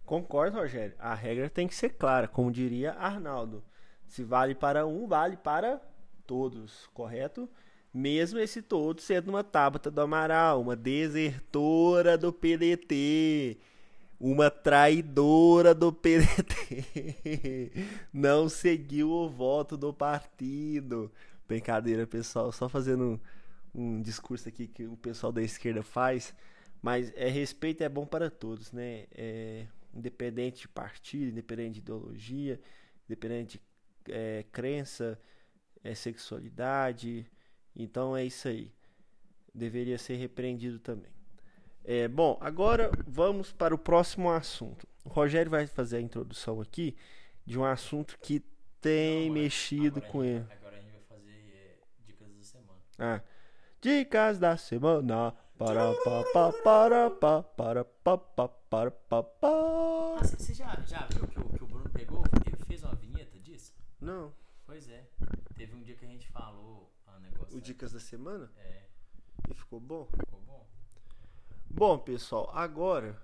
Concordo, 0.06 0.56
Rogério. 0.56 0.96
A 0.98 1.14
regra 1.14 1.50
tem 1.50 1.68
que 1.68 1.76
ser 1.76 1.90
clara, 1.90 2.30
como 2.30 2.54
diria 2.54 2.94
Arnaldo. 2.94 3.62
Se 4.08 4.24
vale 4.24 4.56
para 4.56 4.88
um, 4.88 5.06
vale 5.06 5.36
para 5.36 5.82
todos, 6.26 6.88
correto? 6.94 7.50
Mesmo 7.94 8.40
esse 8.40 8.62
todo 8.62 9.02
sendo 9.02 9.30
uma 9.30 9.44
Tabata 9.44 9.90
do 9.90 10.02
Amaral, 10.02 10.62
uma 10.62 10.76
desertora 10.76 12.18
do 12.18 12.32
PDT, 12.32 13.58
uma 14.20 14.52
traidora 14.52 15.74
do 15.74 15.92
PDT, 15.92 17.72
não 18.14 18.48
seguiu 18.48 19.10
o 19.10 19.30
voto 19.30 19.76
do 19.76 19.94
partido. 19.94 21.12
Brincadeira, 21.48 22.06
pessoal, 22.06 22.52
só 22.52 22.70
fazendo 22.70 23.20
um, 23.74 23.90
um 23.98 24.02
discurso 24.02 24.48
aqui 24.50 24.68
que 24.68 24.86
o 24.86 24.96
pessoal 24.98 25.32
da 25.32 25.42
esquerda 25.42 25.82
faz, 25.82 26.36
mas 26.82 27.12
é 27.16 27.28
respeito 27.28 27.84
é 27.84 27.90
bom 27.90 28.06
para 28.06 28.30
todos, 28.30 28.72
né? 28.72 29.08
É, 29.12 29.66
independente 29.94 30.62
de 30.62 30.68
partido, 30.68 31.32
independente 31.32 31.74
de 31.74 31.80
ideologia, 31.80 32.60
independente 33.08 33.60
de 34.06 34.14
é, 34.14 34.46
crença, 34.52 35.20
é, 35.84 35.96
sexualidade, 35.96 37.26
então 37.76 38.16
é 38.16 38.26
isso 38.26 38.48
aí. 38.48 38.72
Deveria 39.54 39.98
ser 39.98 40.16
repreendido 40.16 40.80
também. 40.80 41.12
É, 41.84 42.08
bom, 42.08 42.38
agora 42.42 42.92
vamos 43.08 43.52
para 43.52 43.74
o 43.74 43.78
próximo 43.78 44.32
assunto. 44.32 44.88
O 45.04 45.10
Rogério 45.10 45.50
vai 45.50 45.66
fazer 45.66 45.98
a 45.98 46.02
introdução 46.02 46.62
aqui 46.62 46.96
de 47.46 47.58
um 47.58 47.66
assunto 47.66 48.18
que 48.22 48.44
tem 48.80 49.28
Não, 49.28 49.34
mexido 49.34 50.02
com 50.02 50.24
ele. 50.24 50.46
Agora 50.52 50.78
a 50.78 50.80
gente 50.80 50.92
vai 50.92 51.02
fazer 51.02 51.32
é, 51.32 51.78
dicas 52.06 52.30
da 52.30 52.44
semana. 52.44 52.80
Ah, 53.00 53.22
dicas 53.82 54.40
da 54.40 54.58
semana. 54.58 55.36
Para 55.58 55.94
pa 56.06 56.24
pa 56.32 56.54
para 56.54 57.10
pa 57.10 57.44
para 57.44 57.84
pa 57.84 58.18
pa 58.18 58.48
para 58.48 58.92
pa 58.92 59.24
pa. 59.24 59.50
Ah, 60.22 60.24
você 60.24 60.54
já, 60.54 60.80
já 60.86 61.06
viu 61.08 61.28
que 61.28 61.40
o, 61.40 61.50
que 61.50 61.64
o 61.64 61.68
Bruno 61.68 61.90
pegou? 61.90 62.24
Ele 62.46 62.56
fez 62.66 62.84
uma 62.84 62.96
vinheta 62.96 63.38
disso? 63.40 63.74
Não. 64.00 64.32
Pois 64.66 64.88
é. 64.88 65.04
Teve 65.56 65.76
um 65.76 65.82
dia 65.82 65.96
que 65.96 66.06
a 66.06 66.08
gente 66.08 66.30
falou 66.30 66.79
O 67.52 67.62
Dicas 67.62 67.92
da 67.92 68.00
Semana? 68.00 68.52
É. 68.58 68.84
E 69.50 69.54
ficou 69.54 69.80
bom? 69.80 70.06
Ficou 70.06 70.40
bom. 70.42 70.68
Bom, 71.70 71.98
pessoal, 71.98 72.52
agora. 72.54 73.22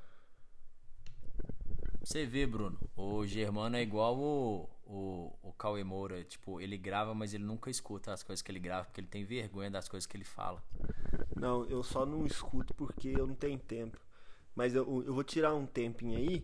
Você 2.04 2.26
vê, 2.26 2.46
Bruno, 2.46 2.78
o 2.96 3.26
Germano 3.26 3.76
é 3.76 3.82
igual 3.82 4.18
o, 4.18 4.70
o, 4.86 5.34
o 5.42 5.54
Cauê 5.54 5.84
Moura. 5.84 6.24
Tipo, 6.24 6.62
ele 6.62 6.78
grava, 6.78 7.14
mas 7.16 7.34
ele 7.34 7.44
nunca 7.44 7.70
escuta 7.70 8.14
as 8.14 8.22
coisas 8.24 8.42
que 8.42 8.52
ele 8.52 8.60
grava, 8.60 8.86
porque 8.86 9.02
ele 9.02 9.08
tem 9.08 9.26
vergonha 9.26 9.72
das 9.72 9.90
coisas 9.90 10.06
que 10.06 10.16
ele 10.16 10.24
fala. 10.24 10.64
Não, 11.36 11.66
eu 11.66 11.82
só 11.82 12.06
não 12.06 12.26
escuto 12.26 12.74
porque 12.76 13.10
eu 13.10 13.26
não 13.26 13.36
tenho 13.36 13.58
tempo. 13.58 14.00
Mas 14.56 14.74
eu, 14.76 15.04
eu 15.04 15.14
vou 15.14 15.24
tirar 15.24 15.54
um 15.54 15.66
tempinho 15.66 16.18
aí 16.18 16.44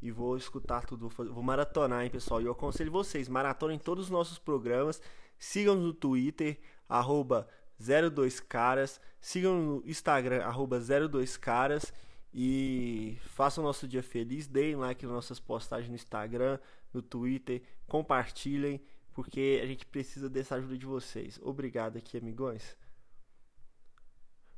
e 0.00 0.10
vou 0.10 0.36
escutar 0.36 0.86
tudo. 0.86 1.08
Vou 1.08 1.42
maratonar, 1.42 2.04
hein, 2.04 2.10
pessoal. 2.10 2.40
E 2.40 2.44
eu 2.46 2.52
aconselho 2.52 2.90
vocês, 2.90 3.28
maratonem 3.28 3.78
todos 3.78 4.04
os 4.04 4.10
nossos 4.10 4.38
programas. 4.38 5.02
Sigam-nos 5.38 5.84
no 5.84 5.92
Twitter, 5.92 6.60
arroba 6.92 7.48
02caras. 7.80 9.00
Sigam 9.20 9.60
no 9.60 9.82
Instagram, 9.86 10.42
arroba 10.42 10.78
02caras. 10.80 11.92
E 12.34 13.18
façam 13.24 13.64
nosso 13.64 13.86
dia 13.86 14.02
feliz. 14.02 14.46
Deem 14.46 14.76
like 14.76 15.04
nas 15.04 15.14
nossas 15.14 15.40
postagens 15.40 15.88
no 15.88 15.94
Instagram, 15.94 16.58
no 16.92 17.02
Twitter. 17.02 17.62
Compartilhem, 17.86 18.80
porque 19.12 19.60
a 19.62 19.66
gente 19.66 19.84
precisa 19.86 20.28
dessa 20.28 20.56
ajuda 20.56 20.76
de 20.76 20.86
vocês. 20.86 21.38
Obrigado 21.42 21.96
aqui, 21.98 22.16
amigões. 22.16 22.76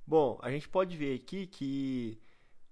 Bom, 0.07 0.39
a 0.43 0.51
gente 0.51 0.69
pode 0.69 0.97
ver 0.97 1.15
aqui 1.19 1.47
que 1.47 2.21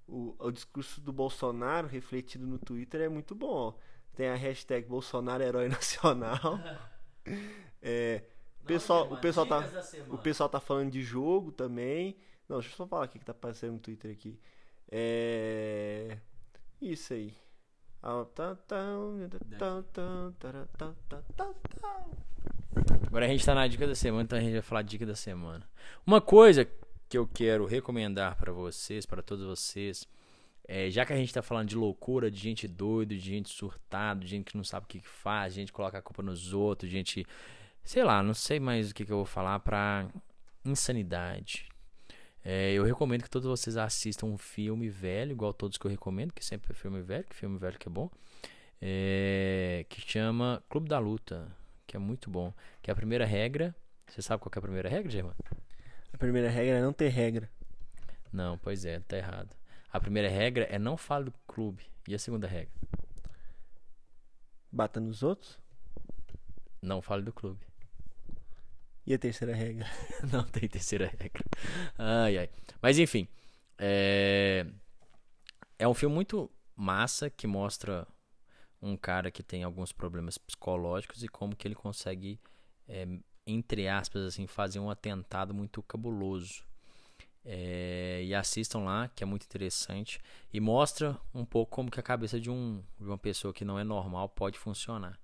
o, 0.06 0.34
o 0.38 0.50
discurso 0.50 1.00
do 1.00 1.12
Bolsonaro 1.12 1.88
refletido 1.88 2.46
no 2.46 2.58
Twitter 2.58 3.00
é 3.00 3.08
muito 3.08 3.34
bom. 3.34 3.76
Tem 4.14 4.28
a 4.28 4.34
hashtag 4.34 4.86
Bolsonaro 4.86 5.42
Herói 5.42 5.68
Nacional. 5.68 6.60
É, 7.80 8.22
pessoal, 8.66 9.12
o 9.12 9.16
pessoal 9.16 9.46
tá, 9.46 9.64
o 10.08 10.18
pessoal 10.18 10.48
tá 10.48 10.60
falando 10.60 10.90
de 10.90 11.02
jogo 11.02 11.52
também. 11.52 12.16
Não, 12.48 12.58
deixa 12.58 12.72
eu 12.72 12.76
só 12.76 12.86
falar 12.86 13.04
aqui 13.04 13.18
que 13.18 13.24
tá 13.24 13.32
aparecendo 13.32 13.72
no 13.72 13.78
Twitter 13.78 14.10
aqui. 14.10 14.38
É 14.90 16.18
isso 16.80 17.14
aí. 17.14 17.34
Agora 23.06 23.26
a 23.26 23.28
gente 23.28 23.44
tá 23.44 23.54
na 23.54 23.66
dica 23.68 23.86
da 23.86 23.94
semana, 23.94 24.24
então 24.24 24.38
a 24.38 24.42
gente 24.42 24.52
vai 24.52 24.62
falar 24.62 24.82
dica 24.82 25.06
da 25.06 25.14
semana. 25.14 25.68
Uma 26.04 26.20
coisa 26.20 26.66
que 27.08 27.16
eu 27.16 27.26
quero 27.26 27.64
recomendar 27.66 28.36
para 28.36 28.52
vocês, 28.52 29.06
para 29.06 29.22
todos 29.22 29.44
vocês, 29.44 30.08
é, 30.66 30.90
já 30.90 31.04
que 31.04 31.12
a 31.12 31.16
gente 31.16 31.32
tá 31.32 31.42
falando 31.42 31.68
de 31.68 31.76
loucura, 31.76 32.30
de 32.30 32.38
gente 32.38 32.66
doida, 32.66 33.14
de 33.14 33.20
gente 33.20 33.50
surtada, 33.50 34.20
de 34.20 34.26
gente 34.26 34.50
que 34.50 34.56
não 34.56 34.64
sabe 34.64 34.84
o 34.84 34.88
que, 34.88 35.00
que 35.00 35.08
faz, 35.08 35.54
gente 35.54 35.68
que 35.68 35.74
coloca 35.74 35.98
a 35.98 36.02
culpa 36.02 36.22
nos 36.22 36.52
outros, 36.52 36.90
gente 36.90 37.26
sei 37.84 38.04
lá, 38.04 38.22
não 38.22 38.34
sei 38.34 38.60
mais 38.60 38.90
o 38.90 38.94
que, 38.94 39.04
que 39.04 39.12
eu 39.12 39.16
vou 39.16 39.26
falar 39.26 39.58
pra 39.60 40.08
insanidade. 40.64 41.68
É, 42.44 42.72
eu 42.72 42.84
recomendo 42.84 43.22
que 43.22 43.30
todos 43.30 43.48
vocês 43.48 43.76
assistam 43.76 44.26
um 44.26 44.38
filme 44.38 44.88
velho, 44.88 45.32
igual 45.32 45.52
todos 45.52 45.78
que 45.78 45.86
eu 45.86 45.90
recomendo, 45.90 46.32
que 46.32 46.44
sempre 46.44 46.72
é 46.72 46.74
filme 46.74 47.00
velho, 47.00 47.24
que 47.24 47.36
filme 47.36 47.58
velho 47.58 47.78
que 47.78 47.88
é 47.88 47.90
bom, 47.90 48.10
é, 48.80 49.86
que 49.88 50.00
chama 50.00 50.62
Clube 50.68 50.88
da 50.88 50.98
Luta, 50.98 51.46
que 51.86 51.96
é 51.96 52.00
muito 52.00 52.30
bom. 52.30 52.52
Que 52.80 52.90
é 52.90 52.92
a 52.92 52.96
primeira 52.96 53.24
regra. 53.24 53.74
Você 54.08 54.22
sabe 54.22 54.42
qual 54.42 54.50
é 54.54 54.58
a 54.58 54.62
primeira 54.62 54.88
regra, 54.88 55.10
Germano? 55.10 55.36
A 56.12 56.18
primeira 56.18 56.50
regra 56.50 56.78
é 56.78 56.82
não 56.82 56.92
ter 56.92 57.08
regra. 57.08 57.48
Não, 58.32 58.58
pois 58.58 58.84
é, 58.84 58.98
tá 59.00 59.16
errado. 59.16 59.54
A 59.92 60.00
primeira 60.00 60.28
regra 60.28 60.64
é 60.64 60.78
não 60.78 60.96
fale 60.96 61.26
do 61.26 61.34
clube. 61.46 61.84
E 62.08 62.14
a 62.14 62.18
segunda 62.18 62.46
regra? 62.46 62.72
Bata 64.70 64.98
nos 64.98 65.22
outros? 65.22 65.58
Não 66.80 67.00
fale 67.00 67.22
do 67.22 67.32
clube. 67.32 67.60
E 69.06 69.14
a 69.14 69.18
terceira 69.18 69.54
regra? 69.54 69.86
Não 70.32 70.44
tem 70.44 70.68
terceira 70.68 71.06
regra. 71.06 71.44
Ai, 71.98 72.38
ai. 72.38 72.50
Mas 72.80 72.98
enfim. 72.98 73.26
É... 73.78 74.66
é 75.78 75.88
um 75.88 75.94
filme 75.94 76.14
muito 76.14 76.50
massa 76.76 77.28
que 77.28 77.46
mostra 77.46 78.06
um 78.80 78.96
cara 78.96 79.30
que 79.30 79.42
tem 79.42 79.62
alguns 79.62 79.92
problemas 79.92 80.36
psicológicos 80.36 81.22
e 81.22 81.28
como 81.28 81.54
que 81.54 81.68
ele 81.68 81.74
consegue, 81.74 82.40
é, 82.88 83.06
entre 83.46 83.88
aspas, 83.88 84.22
assim, 84.22 84.46
fazer 84.46 84.80
um 84.80 84.90
atentado 84.90 85.54
muito 85.54 85.82
cabuloso. 85.82 86.64
É, 87.44 88.22
e 88.24 88.32
assistam 88.34 88.80
lá, 88.80 89.08
que 89.08 89.24
é 89.24 89.26
muito 89.26 89.44
interessante. 89.44 90.20
E 90.52 90.60
mostra 90.60 91.18
um 91.34 91.44
pouco 91.44 91.72
como 91.72 91.90
que 91.90 91.98
a 91.98 92.02
cabeça 92.02 92.38
de, 92.40 92.50
um, 92.50 92.82
de 92.98 93.06
uma 93.06 93.18
pessoa 93.18 93.52
que 93.52 93.64
não 93.64 93.78
é 93.78 93.84
normal 93.84 94.28
pode 94.28 94.58
funcionar. 94.58 95.18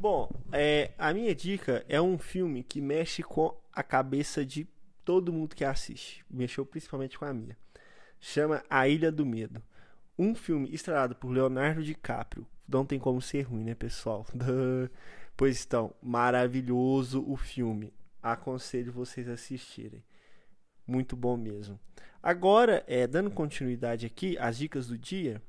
Bom, 0.00 0.30
é, 0.52 0.92
a 0.96 1.12
minha 1.12 1.34
dica 1.34 1.84
é 1.88 2.00
um 2.00 2.16
filme 2.16 2.62
que 2.62 2.80
mexe 2.80 3.20
com 3.20 3.52
a 3.72 3.82
cabeça 3.82 4.46
de 4.46 4.64
todo 5.04 5.32
mundo 5.32 5.56
que 5.56 5.64
assiste. 5.64 6.24
Mexeu 6.30 6.64
principalmente 6.64 7.18
com 7.18 7.24
a 7.24 7.34
minha. 7.34 7.58
Chama 8.20 8.62
A 8.70 8.86
Ilha 8.86 9.10
do 9.10 9.26
Medo. 9.26 9.60
Um 10.16 10.36
filme 10.36 10.72
estrelado 10.72 11.16
por 11.16 11.30
Leonardo 11.30 11.82
DiCaprio. 11.82 12.46
Não 12.68 12.86
tem 12.86 12.96
como 12.96 13.20
ser 13.20 13.42
ruim, 13.42 13.64
né, 13.64 13.74
pessoal? 13.74 14.24
pois 15.36 15.64
então, 15.64 15.92
maravilhoso 16.00 17.24
o 17.28 17.36
filme. 17.36 17.92
Aconselho 18.22 18.92
vocês 18.92 19.28
a 19.28 19.32
assistirem. 19.32 20.04
Muito 20.86 21.16
bom 21.16 21.36
mesmo. 21.36 21.76
Agora, 22.22 22.84
é, 22.86 23.04
dando 23.04 23.32
continuidade 23.32 24.06
aqui, 24.06 24.38
as 24.38 24.58
dicas 24.58 24.86
do 24.86 24.96
dia. 24.96 25.42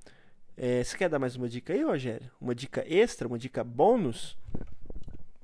É, 0.62 0.84
você 0.84 0.98
quer 0.98 1.08
dar 1.08 1.20
mais 1.20 1.38
uma 1.38 1.48
dica 1.48 1.72
aí, 1.72 1.82
Rogério? 1.82 2.30
Uma 2.40 2.54
dica 2.54 2.84
extra, 2.86 3.26
uma 3.26 3.40
dica 3.40 3.64
bônus? 3.64 4.38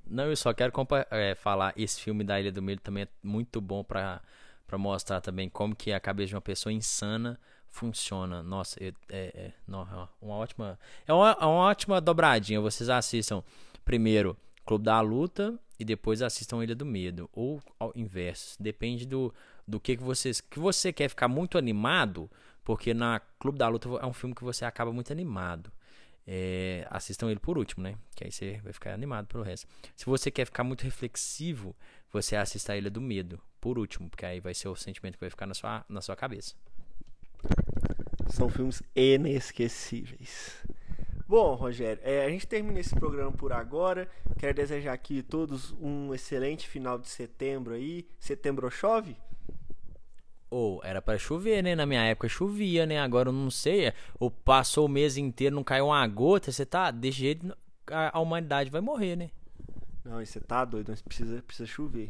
Não, 0.06 0.26
eu 0.26 0.36
só 0.36 0.54
quero 0.54 0.74
é, 1.10 1.34
falar, 1.36 1.74
esse 1.78 2.02
filme 2.02 2.22
da 2.22 2.38
Ilha 2.38 2.52
do 2.52 2.62
Medo 2.62 2.82
também 2.82 3.04
é 3.04 3.08
muito 3.24 3.62
bom 3.62 3.82
para 3.82 4.22
mostrar 4.74 5.22
também 5.22 5.48
como 5.48 5.74
que 5.74 5.94
a 5.94 6.02
cabeça 6.02 6.28
de 6.28 6.36
uma 6.36 6.42
pessoa 6.42 6.74
insana 6.74 7.40
funciona. 7.70 8.44
Nossa, 8.44 8.78
é, 8.84 8.94
é, 9.10 9.28
é 9.38 9.54
uma 10.22 10.36
ótima. 10.36 10.78
É 11.08 11.14
uma, 11.14 11.32
é 11.32 11.46
uma 11.46 11.70
ótima 11.70 12.02
dobradinha. 12.02 12.60
Vocês 12.60 12.90
assistam 12.90 13.42
primeiro 13.86 14.36
Clube 14.66 14.84
da 14.84 15.00
Luta 15.00 15.58
e 15.80 15.86
depois 15.86 16.22
assistam 16.22 16.62
Ilha 16.62 16.76
do 16.76 16.86
Medo. 16.86 17.30
Ou 17.32 17.62
ao 17.80 17.94
inverso. 17.96 18.62
Depende 18.62 19.06
do, 19.06 19.34
do 19.66 19.80
que, 19.80 19.96
que 19.96 20.04
vocês. 20.04 20.42
Que 20.42 20.60
você 20.60 20.92
quer 20.92 21.08
ficar 21.08 21.30
muito 21.30 21.58
animado. 21.58 22.30
Porque 22.66 22.94
na 22.96 23.22
Clube 23.40 23.60
da 23.60 23.68
Luta 23.70 23.88
é 24.02 24.06
um 24.06 24.12
filme 24.12 24.36
que 24.36 24.44
você 24.44 24.66
acaba 24.66 24.92
muito 24.92 25.14
animado. 25.14 25.72
É, 26.28 26.88
assistam 26.90 27.30
ele 27.30 27.40
por 27.40 27.60
último, 27.60 27.84
né? 27.84 27.96
Que 28.16 28.26
aí 28.26 28.32
você 28.32 28.60
vai 28.64 28.74
ficar 28.74 28.92
animado 28.92 29.28
pelo 29.28 29.44
resto. 29.44 29.68
Se 29.96 30.08
você 30.08 30.32
quer 30.32 30.46
ficar 30.46 30.64
muito 30.64 30.82
reflexivo, 30.82 31.76
você 32.12 32.36
assista 32.36 32.74
a 32.74 32.78
Ilha 32.78 32.90
do 32.90 33.00
Medo 33.00 33.40
por 33.62 33.78
último, 33.78 34.10
porque 34.10 34.26
aí 34.26 34.40
vai 34.40 34.56
ser 34.56 34.68
o 34.68 34.76
sentimento 34.76 35.14
que 35.14 35.22
vai 35.22 35.30
ficar 35.30 35.46
na 35.46 35.54
sua, 35.54 35.86
na 35.88 36.02
sua 36.02 36.16
cabeça. 36.16 36.56
São 38.28 38.50
filmes 38.50 38.82
inesquecíveis. 38.96 40.64
Bom, 41.28 41.54
Rogério, 41.54 42.02
é, 42.04 42.26
a 42.26 42.30
gente 42.30 42.48
termina 42.48 42.80
esse 42.80 42.96
programa 42.96 43.32
por 43.32 43.54
agora. 43.54 44.10
Quero 44.40 44.56
desejar 44.56 44.94
aqui 44.94 45.20
a 45.20 45.24
todos 45.24 45.72
um 45.80 46.14
excelente 46.14 46.68
final 46.68 46.98
de 46.98 47.08
setembro 47.08 47.76
aí. 47.76 48.08
Setembro 48.20 48.70
chove? 48.72 49.16
Ou 50.56 50.78
oh, 50.78 50.86
era 50.86 51.02
para 51.02 51.18
chover, 51.18 51.62
né? 51.62 51.76
Na 51.76 51.86
minha 51.86 52.04
época 52.04 52.30
chovia, 52.30 52.86
né? 52.86 53.00
Agora 53.00 53.30
eu 53.30 53.34
não 53.34 53.52
sei. 53.52 53.92
Ou 54.18 54.32
passou 54.32 54.86
o 54.86 54.90
mês 54.90 55.18
inteiro, 55.18 55.54
não 55.54 55.64
caiu 55.64 55.88
uma 55.88 56.08
gota. 56.08 56.52
Você 56.52 56.66
tá. 56.66 56.92
Desse 56.92 57.18
jeito 57.18 57.58
a, 57.88 58.20
humanidade 58.20 58.70
vai 58.70 58.80
morrer, 58.80 59.18
né? 59.18 59.32
Não, 60.04 60.24
você 60.24 60.40
tá 60.40 60.64
doido, 60.64 60.90
mas 60.92 61.02
precisa, 61.02 61.42
precisa 61.42 61.68
chover. 61.68 62.10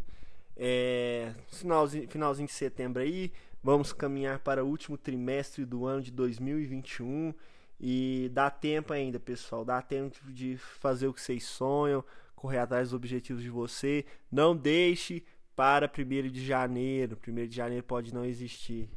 É, 0.56 1.32
finalzinho, 1.48 2.08
finalzinho 2.08 2.48
de 2.48 2.54
setembro 2.54 3.02
aí, 3.02 3.32
Vamos 3.66 3.92
caminhar 3.92 4.38
para 4.38 4.64
o 4.64 4.68
último 4.68 4.96
trimestre 4.96 5.66
do 5.66 5.88
ano 5.88 6.00
de 6.00 6.12
2021 6.12 7.34
e 7.80 8.30
dá 8.32 8.48
tempo 8.48 8.94
ainda, 8.94 9.20
pessoal. 9.20 9.66
Dá 9.66 9.82
tempo 9.82 10.32
de 10.32 10.56
fazer 10.56 11.08
o 11.08 11.14
que 11.14 11.20
vocês 11.20 11.46
sonham, 11.46 12.04
correr 12.36 12.60
atrás 12.60 12.90
dos 12.90 12.94
objetivos 12.94 13.42
de 13.42 13.50
você. 13.50 14.06
Não 14.32 14.56
deixe 14.56 15.24
para 15.56 15.90
1 15.90 16.30
de 16.30 16.46
janeiro. 16.46 17.18
1 17.28 17.48
de 17.48 17.56
janeiro 17.56 17.84
pode 17.84 18.14
não 18.14 18.26
existir. 18.26 18.90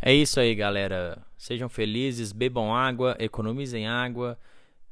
É 0.00 0.12
isso 0.12 0.40
aí, 0.40 0.54
galera. 0.54 1.24
Sejam 1.36 1.68
felizes, 1.68 2.32
bebam 2.32 2.74
água, 2.74 3.16
economizem 3.18 3.86
água, 3.86 4.38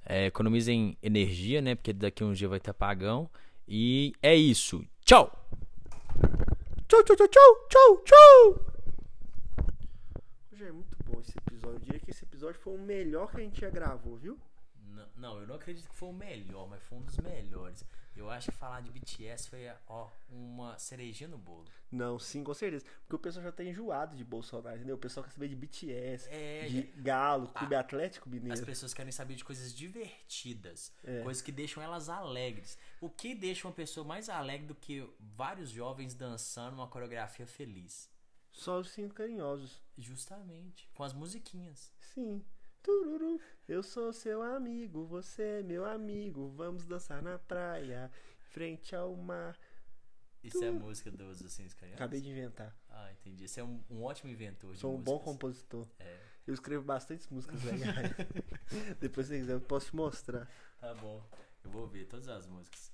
é, 0.05 0.27
economizem 0.27 0.97
energia, 1.03 1.61
né? 1.61 1.75
Porque 1.75 1.93
daqui 1.93 2.23
a 2.23 2.27
um 2.27 2.33
dia 2.33 2.49
vai 2.49 2.61
ter 2.61 2.70
apagão. 2.70 3.29
E 3.66 4.12
é 4.23 4.35
isso. 4.35 4.85
Tchau! 5.05 5.31
Tchau, 6.89 7.03
tchau, 7.05 7.16
tchau, 7.16 7.29
tchau, 7.29 7.66
tchau, 7.68 8.05
tchau. 8.05 8.75
Hoje 10.53 10.64
é 10.64 10.73
muito 10.73 10.97
bom 11.05 11.20
esse 11.20 11.33
episódio. 11.39 11.77
Eu 11.77 11.81
diria 11.81 12.01
que 12.01 12.11
esse 12.11 12.25
episódio 12.25 12.61
foi 12.61 12.75
o 12.75 12.79
melhor 12.79 13.31
que 13.31 13.41
a 13.41 13.45
gente 13.45 13.61
já 13.61 13.70
gravou, 13.70 14.16
viu? 14.16 14.39
Não, 14.95 15.07
não, 15.16 15.41
eu 15.41 15.47
não 15.47 15.55
acredito 15.55 15.89
que 15.89 15.95
foi 15.95 16.11
o 16.11 16.12
melhor, 16.12 16.68
mas 16.68 16.83
foi 16.83 16.99
um 16.99 17.03
dos 17.03 17.16
melhores. 17.18 17.85
Eu 18.15 18.31
acho 18.31 18.51
que 18.51 18.57
falar 18.57 18.83
de 18.83 18.91
BTS 18.91 19.49
foi, 19.49 19.71
ó, 19.87 20.11
uma 20.29 20.79
cerejinha 20.79 21.29
no 21.29 21.39
bolo. 21.39 21.67
Não, 21.91 22.19
sim, 22.19 22.45
com 22.45 22.53
certeza. 22.53 22.85
Porque 23.01 23.17
o 23.17 23.19
pessoal 23.19 23.45
já 23.45 23.53
tá 23.53 23.65
enjoado 23.65 24.17
de 24.17 24.25
Bolsonaro, 24.25 24.77
entendeu? 24.77 24.97
O 24.97 24.99
pessoal 24.99 25.25
quer 25.25 25.31
saber 25.31 25.49
de 25.49 25.57
BTS, 25.57 26.29
é, 26.31 26.67
de 26.69 26.83
Galo, 26.97 27.49
Clube 27.49 27.75
Atlético 27.75 28.29
Mineiro. 28.29 28.53
As 28.53 28.61
pessoas 28.61 28.93
querem 28.93 29.13
saber 29.13 29.35
de 29.35 29.45
coisas 29.45 29.75
divertidas, 29.75 30.93
é. 31.03 31.23
coisas 31.23 31.43
que 31.43 31.51
deixam 31.51 31.83
elas 31.83 32.09
alegres. 32.09 32.79
O 33.01 33.09
que 33.09 33.35
deixa 33.35 33.67
uma 33.67 33.75
pessoa 33.75 34.07
mais 34.07 34.29
alegre 34.29 34.67
do 34.67 34.75
que 34.75 35.09
vários 35.19 35.71
jovens 35.71 36.15
dançando 36.15 36.75
uma 36.75 36.89
coreografia 36.89 37.47
feliz? 37.47 38.11
Só 38.53 38.79
os 38.79 38.91
cinco 38.91 39.15
carinhosos. 39.15 39.81
Justamente, 39.97 40.89
com 40.95 41.03
as 41.03 41.13
musiquinhas. 41.13 41.91
Sim. 42.15 42.45
Tururu, 42.83 43.41
eu 43.68 43.83
sou 43.83 44.12
seu 44.12 44.43
amigo, 44.43 45.05
você 45.07 45.61
é 45.61 45.62
meu 45.62 45.85
amigo. 45.85 46.49
Vamos 46.49 46.85
dançar 46.85 47.22
na 47.22 47.39
praia, 47.39 48.11
frente 48.51 48.95
ao 48.95 49.14
mar. 49.16 49.57
Isso 50.43 50.62
é 50.64 50.68
a 50.68 50.72
música 50.72 51.11
dos 51.11 51.45
assim, 51.45 51.68
Carinhosos? 51.68 51.95
Acabei 51.95 52.20
de 52.20 52.28
inventar. 52.30 52.76
Ah, 52.89 53.12
entendi. 53.12 53.47
Você 53.47 53.61
é 53.61 53.64
um, 53.64 53.80
um 53.89 54.03
ótimo 54.03 54.30
inventor. 54.30 54.76
Sou 54.76 54.91
um 54.91 54.99
músicas. 54.99 55.14
bom 55.14 55.20
compositor. 55.20 55.89
É. 56.01 56.18
Eu 56.45 56.55
escrevo 56.55 56.85
bastante 56.85 57.33
músicas 57.33 57.62
legais. 57.64 58.11
Depois, 58.99 59.28
se 59.28 59.39
quiser, 59.39 59.53
eu 59.53 59.61
posso 59.61 59.87
te 59.87 59.97
mostrar. 59.97 60.51
Tá 60.80 60.93
bom. 60.95 61.24
Eu 61.64 61.70
vou 61.70 61.87
ver 61.87 62.07
todas 62.07 62.28
as 62.28 62.49
músicas. 62.49 62.91